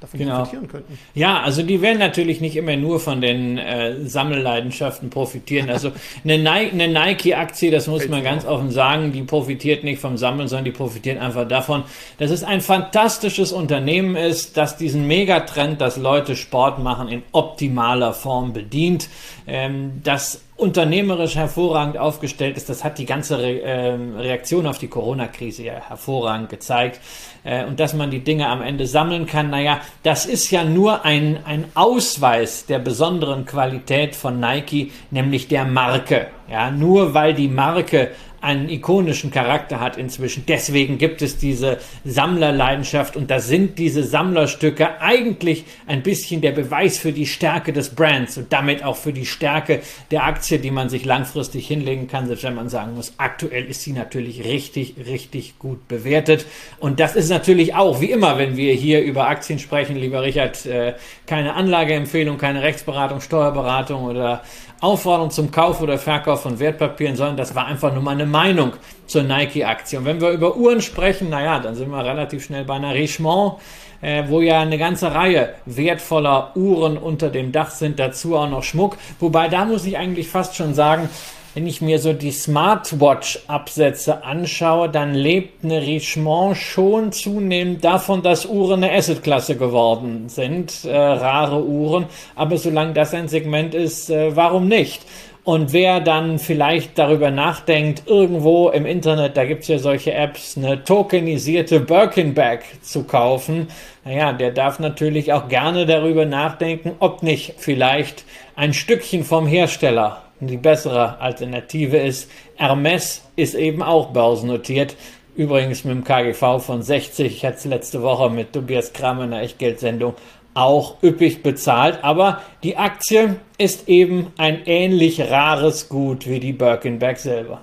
davon 0.00 0.20
genau. 0.20 0.38
profitieren 0.38 0.68
könnten. 0.68 0.98
Ja, 1.14 1.40
also 1.40 1.62
die 1.62 1.80
werden 1.80 1.98
natürlich 1.98 2.40
nicht 2.40 2.56
immer 2.56 2.76
nur 2.76 3.00
von 3.00 3.20
den 3.20 3.56
äh, 3.56 4.04
Sammelleidenschaften 4.04 5.08
profitieren. 5.08 5.70
Also 5.70 5.92
eine, 6.22 6.38
Ni 6.46 6.48
eine 6.48 6.88
Nike-Aktie, 6.88 7.70
das 7.70 7.86
muss 7.86 8.06
man 8.08 8.22
ganz 8.22 8.44
offen 8.44 8.70
sagen, 8.70 9.12
die 9.12 9.22
profitiert 9.22 9.84
nicht 9.84 10.00
vom 10.00 10.18
Sammeln, 10.18 10.48
sondern 10.48 10.66
die 10.66 10.72
profitiert 10.72 11.18
einfach 11.18 11.48
davon, 11.48 11.84
dass 12.18 12.30
es 12.30 12.44
ein 12.44 12.60
fantastisches 12.60 13.52
Unternehmen 13.52 14.16
ist, 14.16 14.56
das 14.56 14.76
diesen 14.76 15.06
Megatrend, 15.06 15.80
dass 15.80 15.96
Leute 15.96 16.36
Sport 16.36 16.78
machen, 16.78 17.08
in 17.08 17.22
optimaler 17.32 18.12
Form 18.12 18.52
bedient. 18.52 19.08
Ähm, 19.46 20.02
das 20.02 20.42
unternehmerisch 20.56 21.36
hervorragend 21.36 21.98
aufgestellt 21.98 22.56
ist. 22.56 22.68
Das 22.68 22.82
hat 22.82 22.98
die 22.98 23.04
ganze 23.04 23.38
Re 23.38 23.60
äh, 23.60 23.90
Reaktion 24.16 24.66
auf 24.66 24.78
die 24.78 24.88
Corona-Krise 24.88 25.64
ja 25.64 25.74
hervorragend 25.74 26.48
gezeigt. 26.48 27.00
Äh, 27.44 27.64
und 27.66 27.78
dass 27.78 27.92
man 27.92 28.10
die 28.10 28.24
Dinge 28.24 28.48
am 28.48 28.62
Ende 28.62 28.86
sammeln 28.86 29.26
kann, 29.26 29.50
naja, 29.50 29.80
das 30.02 30.24
ist 30.24 30.50
ja 30.50 30.64
nur 30.64 31.04
ein, 31.04 31.38
ein 31.44 31.66
Ausweis 31.74 32.64
der 32.64 32.78
besonderen 32.78 33.44
Qualität 33.44 34.16
von 34.16 34.40
Nike, 34.40 34.92
nämlich 35.10 35.48
der 35.48 35.66
Marke. 35.66 36.28
Ja, 36.50 36.70
nur 36.70 37.12
weil 37.12 37.34
die 37.34 37.48
Marke 37.48 38.12
einen 38.40 38.68
ikonischen 38.68 39.30
Charakter 39.30 39.80
hat 39.80 39.96
inzwischen. 39.96 40.44
Deswegen 40.46 40.98
gibt 40.98 41.22
es 41.22 41.38
diese 41.38 41.78
Sammlerleidenschaft 42.04 43.16
und 43.16 43.30
da 43.30 43.40
sind 43.40 43.78
diese 43.78 44.02
Sammlerstücke 44.02 45.00
eigentlich 45.00 45.64
ein 45.86 46.02
bisschen 46.02 46.40
der 46.40 46.52
Beweis 46.52 46.98
für 46.98 47.12
die 47.12 47.26
Stärke 47.26 47.72
des 47.72 47.90
Brands 47.90 48.38
und 48.38 48.52
damit 48.52 48.84
auch 48.84 48.96
für 48.96 49.12
die 49.12 49.26
Stärke 49.26 49.80
der 50.10 50.24
Aktie, 50.24 50.58
die 50.58 50.70
man 50.70 50.88
sich 50.88 51.04
langfristig 51.04 51.66
hinlegen 51.66 52.08
kann, 52.08 52.26
selbst 52.26 52.44
wenn 52.44 52.54
man 52.54 52.68
sagen 52.68 52.94
muss, 52.94 53.14
aktuell 53.18 53.64
ist 53.66 53.82
sie 53.82 53.92
natürlich 53.92 54.44
richtig, 54.44 54.94
richtig 55.06 55.58
gut 55.58 55.88
bewertet. 55.88 56.46
Und 56.78 57.00
das 57.00 57.16
ist 57.16 57.30
natürlich 57.30 57.74
auch, 57.74 58.00
wie 58.00 58.10
immer, 58.10 58.38
wenn 58.38 58.56
wir 58.56 58.72
hier 58.72 59.02
über 59.02 59.28
Aktien 59.28 59.58
sprechen, 59.58 59.96
lieber 59.96 60.22
Richard, 60.22 60.66
äh, 60.66 60.94
keine 61.26 61.54
Anlageempfehlung, 61.54 62.38
keine 62.38 62.62
Rechtsberatung, 62.62 63.20
Steuerberatung 63.20 64.04
oder 64.04 64.42
Aufforderung 64.80 65.30
zum 65.30 65.50
Kauf 65.50 65.80
oder 65.80 65.98
Verkauf 65.98 66.42
von 66.42 66.58
Wertpapieren, 66.58 67.16
sondern 67.16 67.36
das 67.36 67.54
war 67.54 67.66
einfach 67.66 67.92
nur 67.92 68.02
mal 68.02 68.12
eine 68.12 68.26
Meinung 68.26 68.72
zur 69.06 69.22
Nike-Aktie. 69.22 69.98
Und 69.98 70.04
wenn 70.04 70.20
wir 70.20 70.30
über 70.30 70.56
Uhren 70.56 70.82
sprechen, 70.82 71.30
naja, 71.30 71.58
dann 71.60 71.74
sind 71.74 71.90
wir 71.90 72.04
relativ 72.04 72.44
schnell 72.44 72.64
bei 72.64 72.74
einer 72.74 72.94
Richemont, 72.94 73.54
äh, 74.02 74.24
wo 74.28 74.40
ja 74.40 74.60
eine 74.60 74.76
ganze 74.76 75.14
Reihe 75.14 75.54
wertvoller 75.64 76.52
Uhren 76.54 76.98
unter 76.98 77.30
dem 77.30 77.52
Dach 77.52 77.70
sind, 77.70 77.98
dazu 77.98 78.36
auch 78.36 78.48
noch 78.48 78.62
Schmuck. 78.62 78.98
Wobei 79.18 79.48
da 79.48 79.64
muss 79.64 79.86
ich 79.86 79.96
eigentlich 79.96 80.28
fast 80.28 80.56
schon 80.56 80.74
sagen, 80.74 81.08
wenn 81.56 81.66
ich 81.66 81.80
mir 81.80 81.98
so 81.98 82.12
die 82.12 82.32
Smartwatch-Absätze 82.32 84.22
anschaue, 84.22 84.90
dann 84.90 85.14
lebt 85.14 85.64
eine 85.64 85.80
Richemont 85.80 86.58
schon 86.58 87.12
zunehmend 87.12 87.82
davon, 87.82 88.22
dass 88.22 88.44
Uhren 88.44 88.84
eine 88.84 88.92
Assetklasse 88.92 89.56
geworden 89.56 90.28
sind, 90.28 90.84
äh, 90.84 90.94
rare 90.94 91.64
Uhren. 91.64 92.04
Aber 92.34 92.58
solange 92.58 92.92
das 92.92 93.14
ein 93.14 93.28
Segment 93.28 93.74
ist, 93.74 94.10
äh, 94.10 94.36
warum 94.36 94.68
nicht? 94.68 95.00
Und 95.44 95.72
wer 95.72 96.00
dann 96.00 96.38
vielleicht 96.38 96.98
darüber 96.98 97.30
nachdenkt, 97.30 98.02
irgendwo 98.04 98.68
im 98.68 98.84
Internet, 98.84 99.38
da 99.38 99.46
gibt 99.46 99.62
es 99.62 99.68
ja 99.68 99.78
solche 99.78 100.12
Apps, 100.12 100.58
eine 100.58 100.84
tokenisierte 100.84 101.80
Birkin-Bag 101.80 102.64
zu 102.82 103.04
kaufen, 103.04 103.68
naja, 104.04 104.34
der 104.34 104.50
darf 104.50 104.78
natürlich 104.78 105.32
auch 105.32 105.48
gerne 105.48 105.86
darüber 105.86 106.26
nachdenken, 106.26 106.96
ob 106.98 107.22
nicht 107.22 107.54
vielleicht 107.56 108.26
ein 108.56 108.74
Stückchen 108.74 109.24
vom 109.24 109.46
Hersteller 109.46 110.25
die 110.40 110.56
bessere 110.56 111.18
Alternative 111.20 111.96
ist, 111.96 112.30
Hermes 112.56 113.22
ist 113.36 113.54
eben 113.54 113.82
auch 113.82 114.10
börsennotiert. 114.10 114.96
Übrigens 115.34 115.84
mit 115.84 115.94
dem 115.94 116.04
KGV 116.04 116.60
von 116.64 116.82
60. 116.82 117.26
Ich 117.26 117.44
hatte 117.44 117.58
es 117.58 117.64
letzte 117.64 118.02
Woche 118.02 118.30
mit 118.30 118.52
Tobias 118.52 118.92
Kramer 118.92 119.24
in 119.24 119.30
der 119.30 119.42
Echtgeldsendung 119.42 120.14
auch 120.54 121.02
üppig 121.02 121.42
bezahlt. 121.42 122.02
Aber 122.02 122.42
die 122.62 122.76
Aktie 122.76 123.36
ist 123.58 123.88
eben 123.88 124.32
ein 124.38 124.64
ähnlich 124.64 125.20
rares 125.20 125.88
Gut 125.88 126.26
wie 126.26 126.40
die 126.40 126.54
Birkenberg 126.54 127.18
selber. 127.18 127.60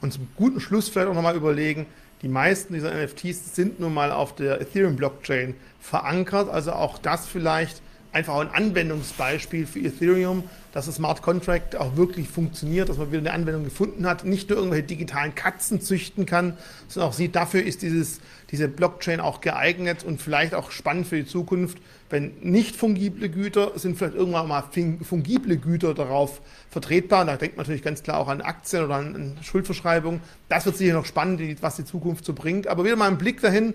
Und 0.00 0.12
zum 0.12 0.28
guten 0.36 0.60
Schluss 0.60 0.88
vielleicht 0.88 1.08
auch 1.08 1.14
nochmal 1.14 1.36
überlegen, 1.36 1.86
die 2.22 2.28
meisten 2.28 2.74
dieser 2.74 2.94
NFTs 2.94 3.54
sind 3.54 3.80
nun 3.80 3.92
mal 3.92 4.12
auf 4.12 4.34
der 4.34 4.60
Ethereum-Blockchain 4.60 5.54
verankert. 5.80 6.48
Also 6.48 6.72
auch 6.72 6.98
das 6.98 7.26
vielleicht 7.26 7.82
einfach 8.14 8.38
ein 8.38 8.48
Anwendungsbeispiel 8.48 9.66
für 9.66 9.80
Ethereum, 9.80 10.44
dass 10.72 10.86
das 10.86 10.96
Smart 10.96 11.20
Contract 11.22 11.76
auch 11.76 11.96
wirklich 11.96 12.28
funktioniert, 12.28 12.88
dass 12.88 12.96
man 12.96 13.10
wieder 13.10 13.20
eine 13.20 13.32
Anwendung 13.32 13.64
gefunden 13.64 14.06
hat, 14.06 14.24
nicht 14.24 14.48
nur 14.48 14.58
irgendwelche 14.58 14.86
digitalen 14.86 15.34
Katzen 15.34 15.80
züchten 15.80 16.24
kann, 16.24 16.56
sondern 16.88 17.10
auch 17.10 17.14
sieht, 17.14 17.34
dafür 17.34 17.62
ist 17.62 17.82
dieses, 17.82 18.20
diese 18.50 18.68
Blockchain 18.68 19.20
auch 19.20 19.40
geeignet 19.40 20.04
und 20.04 20.22
vielleicht 20.22 20.54
auch 20.54 20.70
spannend 20.70 21.06
für 21.08 21.16
die 21.16 21.26
Zukunft, 21.26 21.78
wenn 22.10 22.32
nicht 22.40 22.76
fungible 22.76 23.28
Güter 23.28 23.72
sind 23.76 23.98
vielleicht 23.98 24.14
irgendwann 24.14 24.46
mal 24.46 24.62
fungible 25.02 25.56
Güter 25.56 25.94
darauf 25.94 26.40
vertretbar. 26.70 27.24
Da 27.24 27.36
denkt 27.36 27.56
man 27.56 27.64
natürlich 27.64 27.82
ganz 27.82 28.04
klar 28.04 28.18
auch 28.18 28.28
an 28.28 28.40
Aktien 28.40 28.84
oder 28.84 28.96
an 28.96 29.36
Schuldverschreibungen. 29.42 30.20
Das 30.48 30.66
wird 30.66 30.76
sicher 30.76 30.94
noch 30.94 31.06
spannend, 31.06 31.40
was 31.62 31.76
die 31.76 31.84
Zukunft 31.84 32.24
so 32.24 32.32
bringt. 32.32 32.68
Aber 32.68 32.84
wieder 32.84 32.94
mal 32.96 33.08
ein 33.08 33.18
Blick 33.18 33.40
dahin. 33.40 33.74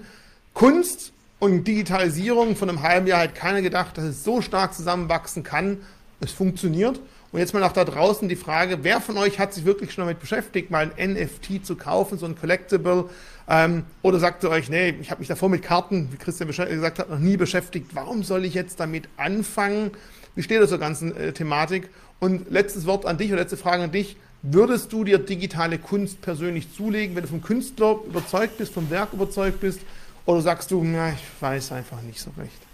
Kunst 0.54 1.12
und 1.39 1.63
Digitalisierung 1.65 2.56
von 2.56 2.69
einem 2.69 2.82
halben 2.82 3.08
Jahr 3.08 3.21
hat 3.21 3.36
keiner 3.36 3.62
gedacht, 3.62 3.97
dass 3.97 4.04
es 4.04 4.23
so 4.23 4.41
stark 4.41 4.73
zusammenwachsen 4.73 5.43
kann. 5.43 5.78
Es 6.19 6.32
funktioniert. 6.32 6.99
Und 7.32 7.39
jetzt 7.39 7.54
mal 7.54 7.60
nach 7.60 7.71
da 7.71 7.86
draußen 7.86 8.28
die 8.28 8.36
Frage, 8.36 8.80
wer 8.82 8.99
von 8.99 9.17
euch 9.17 9.39
hat 9.39 9.54
sich 9.54 9.63
wirklich 9.63 9.93
schon 9.93 10.04
damit 10.04 10.19
beschäftigt, 10.19 10.71
mal 10.71 10.91
ein 10.97 11.13
NFT 11.13 11.65
zu 11.65 11.75
kaufen, 11.75 12.17
so 12.17 12.25
ein 12.25 12.38
Collectible? 12.38 13.06
Ähm, 13.47 13.84
oder 14.02 14.19
sagt 14.19 14.43
ihr 14.43 14.49
euch, 14.49 14.69
nee, 14.69 14.95
ich 14.99 15.12
habe 15.12 15.19
mich 15.19 15.28
davor 15.28 15.47
mit 15.47 15.62
Karten, 15.62 16.10
wie 16.12 16.17
Christian 16.17 16.47
gesagt 16.47 16.99
hat, 16.99 17.10
noch 17.10 17.19
nie 17.19 17.38
beschäftigt. 17.38 17.91
Warum 17.93 18.23
soll 18.23 18.45
ich 18.45 18.54
jetzt 18.54 18.80
damit 18.80 19.08
anfangen? 19.15 19.91
Wie 20.36 20.43
steht 20.43 20.62
das 20.62 20.69
zur 20.69 20.80
ganzen 20.80 21.15
äh, 21.15 21.32
Thematik? 21.32 21.89
Und 22.19 22.52
letztes 22.52 22.86
Wort 22.86 23.06
an 23.06 23.17
dich 23.17 23.32
oder 23.32 23.41
letzte 23.41 23.58
Frage 23.58 23.84
an 23.84 23.91
dich. 23.91 24.17
Würdest 24.41 24.91
du 24.91 25.04
dir 25.04 25.19
digitale 25.19 25.78
Kunst 25.78 26.21
persönlich 26.21 26.73
zulegen, 26.73 27.15
wenn 27.15 27.23
du 27.23 27.30
vom 27.30 27.41
Künstler 27.41 27.99
überzeugt 28.08 28.58
bist, 28.58 28.73
vom 28.73 28.89
Werk 28.89 29.13
überzeugt 29.13 29.60
bist? 29.60 29.82
Oder 30.25 30.41
sagst 30.41 30.71
du, 30.71 30.84
na, 30.84 31.10
ich 31.13 31.23
weiß 31.41 31.71
einfach 31.71 32.01
nicht 32.01 32.19
so 32.19 32.32
recht? 32.38 32.68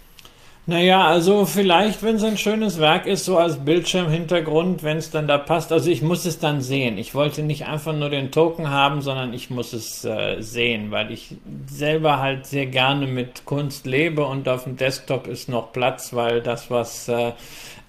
Naja, 0.68 1.06
also 1.06 1.46
vielleicht, 1.46 2.02
wenn 2.02 2.16
es 2.16 2.24
ein 2.24 2.36
schönes 2.36 2.80
Werk 2.80 3.06
ist, 3.06 3.24
so 3.24 3.38
als 3.38 3.56
Bildschirmhintergrund, 3.58 4.82
wenn 4.82 4.96
es 4.96 5.12
dann 5.12 5.28
da 5.28 5.38
passt. 5.38 5.70
Also 5.70 5.88
ich 5.88 6.02
muss 6.02 6.24
es 6.24 6.40
dann 6.40 6.60
sehen. 6.60 6.98
Ich 6.98 7.14
wollte 7.14 7.44
nicht 7.44 7.66
einfach 7.66 7.94
nur 7.94 8.10
den 8.10 8.32
Token 8.32 8.68
haben, 8.68 9.00
sondern 9.00 9.32
ich 9.32 9.48
muss 9.48 9.72
es 9.72 10.04
äh, 10.04 10.40
sehen, 10.40 10.90
weil 10.90 11.12
ich 11.12 11.36
selber 11.68 12.18
halt 12.18 12.46
sehr 12.46 12.66
gerne 12.66 13.06
mit 13.06 13.44
Kunst 13.44 13.86
lebe 13.86 14.24
und 14.26 14.48
auf 14.48 14.64
dem 14.64 14.76
Desktop 14.76 15.28
ist 15.28 15.48
noch 15.48 15.72
Platz, 15.72 16.12
weil 16.12 16.42
das, 16.42 16.68
was 16.68 17.06
äh, 17.06 17.30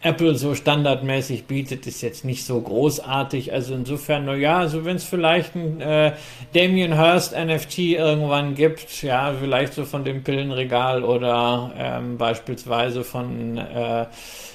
Apple 0.02 0.36
so 0.36 0.54
standardmäßig 0.54 1.46
bietet, 1.46 1.88
ist 1.88 2.02
jetzt 2.02 2.24
nicht 2.24 2.46
so 2.46 2.62
großartig. 2.62 3.52
Also 3.52 3.74
insofern, 3.74 4.26
naja, 4.26 4.60
also 4.60 4.86
wenn 4.86 4.98
es 4.98 5.04
vielleicht 5.04 5.56
ein 5.56 5.82
äh, 5.82 6.14
Damien 6.54 6.94
Hirst 6.94 7.36
NFT 7.36 7.80
irgendwann 7.80 8.54
gibt, 8.54 9.02
ja, 9.02 9.34
vielleicht 9.40 9.74
so 9.74 9.86
von 9.86 10.04
dem 10.04 10.24
Pillenregal 10.24 11.04
oder 11.04 11.74
ähm, 11.76 12.20
beispielsweise 12.68 13.04
von 13.04 13.58
äh, 13.58 14.06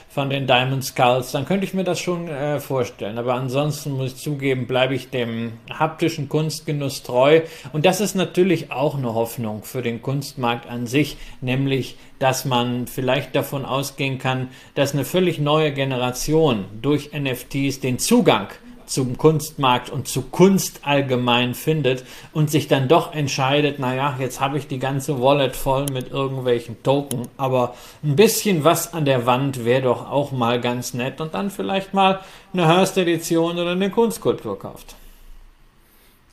von 0.08 0.28
den 0.28 0.46
Diamond 0.46 0.84
Skulls, 0.84 1.32
dann 1.32 1.46
könnte 1.46 1.64
ich 1.64 1.72
mir 1.72 1.84
das 1.84 1.98
schon 1.98 2.28
äh, 2.28 2.60
vorstellen. 2.60 3.16
Aber 3.16 3.32
ansonsten 3.32 3.92
muss 3.92 4.12
ich 4.12 4.16
zugeben, 4.16 4.66
bleibe 4.66 4.94
ich 4.94 5.08
dem 5.08 5.54
haptischen 5.70 6.28
Kunstgenuss 6.28 7.02
treu. 7.02 7.40
Und 7.72 7.86
das 7.86 8.02
ist 8.02 8.14
natürlich 8.14 8.70
auch 8.70 8.94
eine 8.94 9.14
Hoffnung 9.14 9.62
für 9.62 9.80
den 9.80 10.02
Kunstmarkt 10.02 10.68
an 10.68 10.86
sich, 10.86 11.16
nämlich, 11.40 11.96
dass 12.18 12.44
man 12.44 12.88
vielleicht 12.88 13.34
davon 13.34 13.64
ausgehen 13.64 14.18
kann, 14.18 14.48
dass 14.74 14.92
eine 14.92 15.06
völlig 15.06 15.38
neue 15.38 15.72
Generation 15.72 16.66
durch 16.82 17.12
NFTs 17.18 17.80
den 17.80 17.98
Zugang 17.98 18.48
zum 18.86 19.18
Kunstmarkt 19.18 19.90
und 19.90 20.08
zu 20.08 20.22
Kunst 20.22 20.80
allgemein 20.82 21.54
findet 21.54 22.04
und 22.32 22.50
sich 22.50 22.68
dann 22.68 22.88
doch 22.88 23.14
entscheidet, 23.14 23.78
naja, 23.78 24.16
jetzt 24.18 24.40
habe 24.40 24.58
ich 24.58 24.66
die 24.66 24.78
ganze 24.78 25.20
Wallet 25.20 25.56
voll 25.56 25.86
mit 25.92 26.10
irgendwelchen 26.10 26.82
Token, 26.82 27.28
aber 27.36 27.74
ein 28.02 28.16
bisschen 28.16 28.64
was 28.64 28.94
an 28.94 29.04
der 29.04 29.26
Wand 29.26 29.64
wäre 29.64 29.82
doch 29.82 30.10
auch 30.10 30.32
mal 30.32 30.60
ganz 30.60 30.94
nett 30.94 31.20
und 31.20 31.34
dann 31.34 31.50
vielleicht 31.50 31.94
mal 31.94 32.20
eine 32.52 32.66
Hearst-Edition 32.66 33.58
oder 33.58 33.72
eine 33.72 33.90
Kunstkultur 33.90 34.58
kauft. 34.58 34.96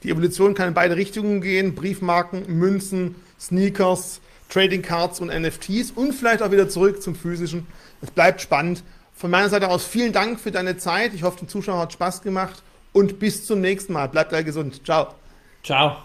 Die 0.04 0.10
Evolution 0.10 0.54
kann 0.54 0.70
in 0.70 0.74
beide 0.74 0.96
Richtungen 0.96 1.42
gehen, 1.42 1.76
Briefmarken, 1.76 2.46
Münzen, 2.58 3.16
Sneakers, 3.40 4.22
Trading 4.50 4.82
Cards 4.82 5.20
und 5.20 5.28
NFTs 5.28 5.92
und 5.92 6.14
vielleicht 6.14 6.42
auch 6.42 6.52
wieder 6.52 6.70
zurück 6.70 7.02
zum 7.02 7.16
physischen. 7.16 7.68
Es 8.02 8.12
bleibt 8.12 8.42
spannend 8.42 8.84
von 9.20 9.30
meiner 9.30 9.50
Seite 9.50 9.68
aus 9.68 9.86
vielen 9.86 10.14
Dank 10.14 10.40
für 10.40 10.50
deine 10.50 10.78
Zeit. 10.78 11.14
Ich 11.14 11.24
hoffe, 11.24 11.40
den 11.40 11.50
Zuschauern 11.50 11.80
hat 11.80 11.92
Spaß 11.92 12.22
gemacht 12.22 12.64
und 12.94 13.20
bis 13.20 13.46
zum 13.46 13.60
nächsten 13.60 13.92
Mal. 13.92 14.08
Bleibt 14.08 14.34
alle 14.34 14.46
gesund. 14.46 14.86
Ciao. 14.86 15.14
Ciao. 15.62 15.98